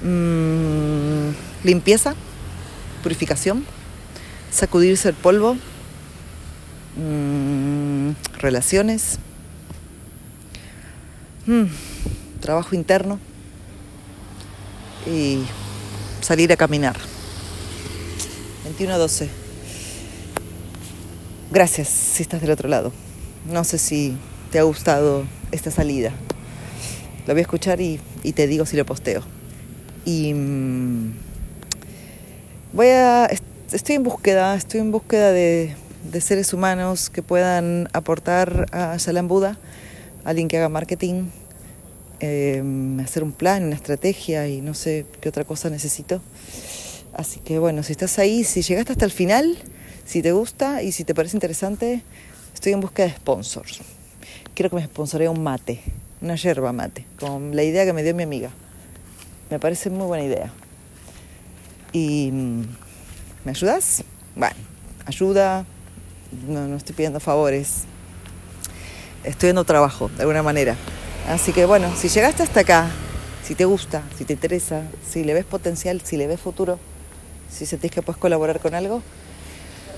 Mm, 0.02 1.30
limpieza. 1.64 2.14
Purificación. 3.02 3.64
Sacudirse 4.50 5.10
el 5.10 5.14
polvo. 5.14 5.56
Mm, 6.96 8.10
relaciones. 8.38 9.18
Mm, 11.46 11.64
trabajo 12.40 12.74
interno. 12.74 13.18
Y 15.06 15.42
salir 16.20 16.52
a 16.52 16.56
caminar. 16.56 16.96
21-12. 18.78 19.28
Gracias 21.50 21.88
si 21.88 22.22
estás 22.22 22.40
del 22.40 22.50
otro 22.50 22.68
lado. 22.68 22.92
No 23.46 23.64
sé 23.64 23.78
si 23.78 24.16
te 24.52 24.58
ha 24.58 24.62
gustado 24.62 25.24
esta 25.50 25.70
salida. 25.70 26.12
Lo 27.26 27.34
voy 27.34 27.40
a 27.40 27.42
escuchar 27.42 27.80
y, 27.80 28.00
te 28.34 28.46
digo 28.46 28.66
si 28.66 28.76
lo 28.76 28.84
posteo. 28.84 29.22
Y 30.04 30.34
mm, 30.34 31.12
voy 32.72 32.88
a. 32.88 33.28
Estoy 33.72 33.96
en 33.96 34.02
búsqueda, 34.02 34.54
estoy 34.56 34.80
en 34.80 34.90
búsqueda 34.90 35.32
de, 35.32 35.74
seres 36.20 36.52
humanos 36.52 37.10
que 37.10 37.22
puedan 37.22 37.88
aportar 37.92 38.66
a 38.72 38.96
Shalam 38.96 39.28
Buda, 39.28 39.58
alguien 40.24 40.48
que 40.48 40.58
haga 40.58 40.68
marketing, 40.68 41.26
em, 42.20 43.00
hacer 43.00 43.22
un 43.22 43.32
plan, 43.32 43.64
una 43.64 43.74
estrategia 43.74 44.48
y 44.48 44.60
no 44.60 44.74
sé 44.74 45.06
qué 45.20 45.28
otra 45.28 45.44
cosa 45.44 45.70
necesito. 45.70 46.20
Así 47.12 47.40
que 47.40 47.58
bueno, 47.58 47.82
si 47.82 47.92
estás 47.92 48.18
ahí, 48.18 48.44
si 48.44 48.62
llegaste 48.62 48.92
hasta 48.92 49.04
el 49.04 49.10
final, 49.10 49.56
si 50.04 50.22
te 50.22 50.32
gusta 50.32 50.82
y 50.82 50.92
si 50.92 51.04
te 51.04 51.14
parece 51.14 51.36
interesante, 51.36 52.02
estoy 52.54 52.72
en 52.72 52.80
búsqueda 52.80 53.06
de 53.06 53.12
sponsors. 53.14 53.80
Quiero 54.54 54.70
que 54.70 54.76
me 54.76 54.84
sponsoree 54.84 55.28
un 55.28 55.42
mate, 55.42 55.80
una 56.20 56.36
yerba 56.36 56.72
mate, 56.72 57.06
con 57.18 57.54
la 57.54 57.62
idea 57.62 57.84
que 57.84 57.92
me 57.92 58.02
dio 58.02 58.14
mi 58.14 58.24
amiga. 58.24 58.50
Me 59.50 59.58
parece 59.58 59.90
muy 59.90 60.06
buena 60.06 60.24
idea. 60.24 60.52
¿Y 61.92 62.30
mm, 62.30 62.62
me 63.44 63.50
ayudas? 63.50 64.04
Bueno, 64.36 64.56
ayuda, 65.06 65.64
no, 66.48 66.66
no 66.66 66.76
estoy 66.76 66.94
pidiendo 66.94 67.20
favores. 67.20 67.84
Estoy 69.24 69.48
dando 69.48 69.64
trabajo, 69.64 70.10
de 70.16 70.22
alguna 70.22 70.42
manera. 70.42 70.76
Así 71.28 71.52
que 71.52 71.66
bueno, 71.66 71.92
si 71.96 72.08
llegaste 72.08 72.42
hasta 72.42 72.60
acá, 72.60 72.90
si 73.44 73.54
te 73.54 73.64
gusta, 73.64 74.02
si 74.16 74.24
te 74.24 74.32
interesa, 74.32 74.82
si 75.08 75.24
le 75.24 75.34
ves 75.34 75.44
potencial, 75.44 76.00
si 76.02 76.16
le 76.16 76.26
ves 76.26 76.40
futuro, 76.40 76.78
si 77.50 77.66
sentís 77.66 77.90
que 77.90 78.02
puedes 78.02 78.18
colaborar 78.18 78.60
con 78.60 78.74
algo. 78.74 79.02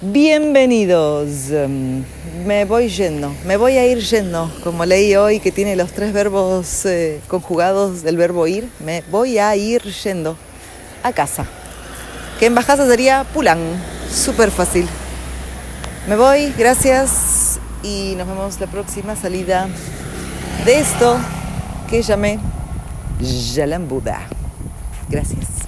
Bienvenidos. 0.00 1.50
Em, 1.50 2.02
me 2.44 2.64
voy 2.64 2.88
yendo, 2.88 3.32
me 3.46 3.56
voy 3.56 3.76
a 3.76 3.86
ir 3.86 3.98
yendo, 4.00 4.50
como 4.64 4.84
leí 4.84 5.14
hoy 5.14 5.38
que 5.38 5.52
tiene 5.52 5.76
los 5.76 5.92
tres 5.92 6.12
verbos 6.12 6.84
eh, 6.86 7.20
conjugados 7.28 8.02
del 8.02 8.16
verbo 8.16 8.48
ir. 8.48 8.68
Me 8.84 9.04
voy 9.12 9.38
a 9.38 9.54
ir 9.54 9.82
yendo 9.82 10.36
a 11.04 11.12
casa. 11.12 11.46
Que 12.40 12.46
en 12.46 12.54
bajasa 12.56 12.88
sería 12.88 13.24
Pulan. 13.32 13.60
Súper 14.10 14.50
fácil. 14.50 14.88
Me 16.08 16.16
voy, 16.16 16.52
gracias 16.58 17.60
y 17.84 18.14
nos 18.16 18.26
vemos 18.26 18.58
la 18.58 18.66
próxima 18.66 19.14
salida 19.14 19.68
de 20.64 20.80
esto 20.80 21.16
que 21.88 22.02
llamé 22.02 22.40
Jalan 23.54 23.86
Buda. 23.86 24.26
Gracias. 25.08 25.61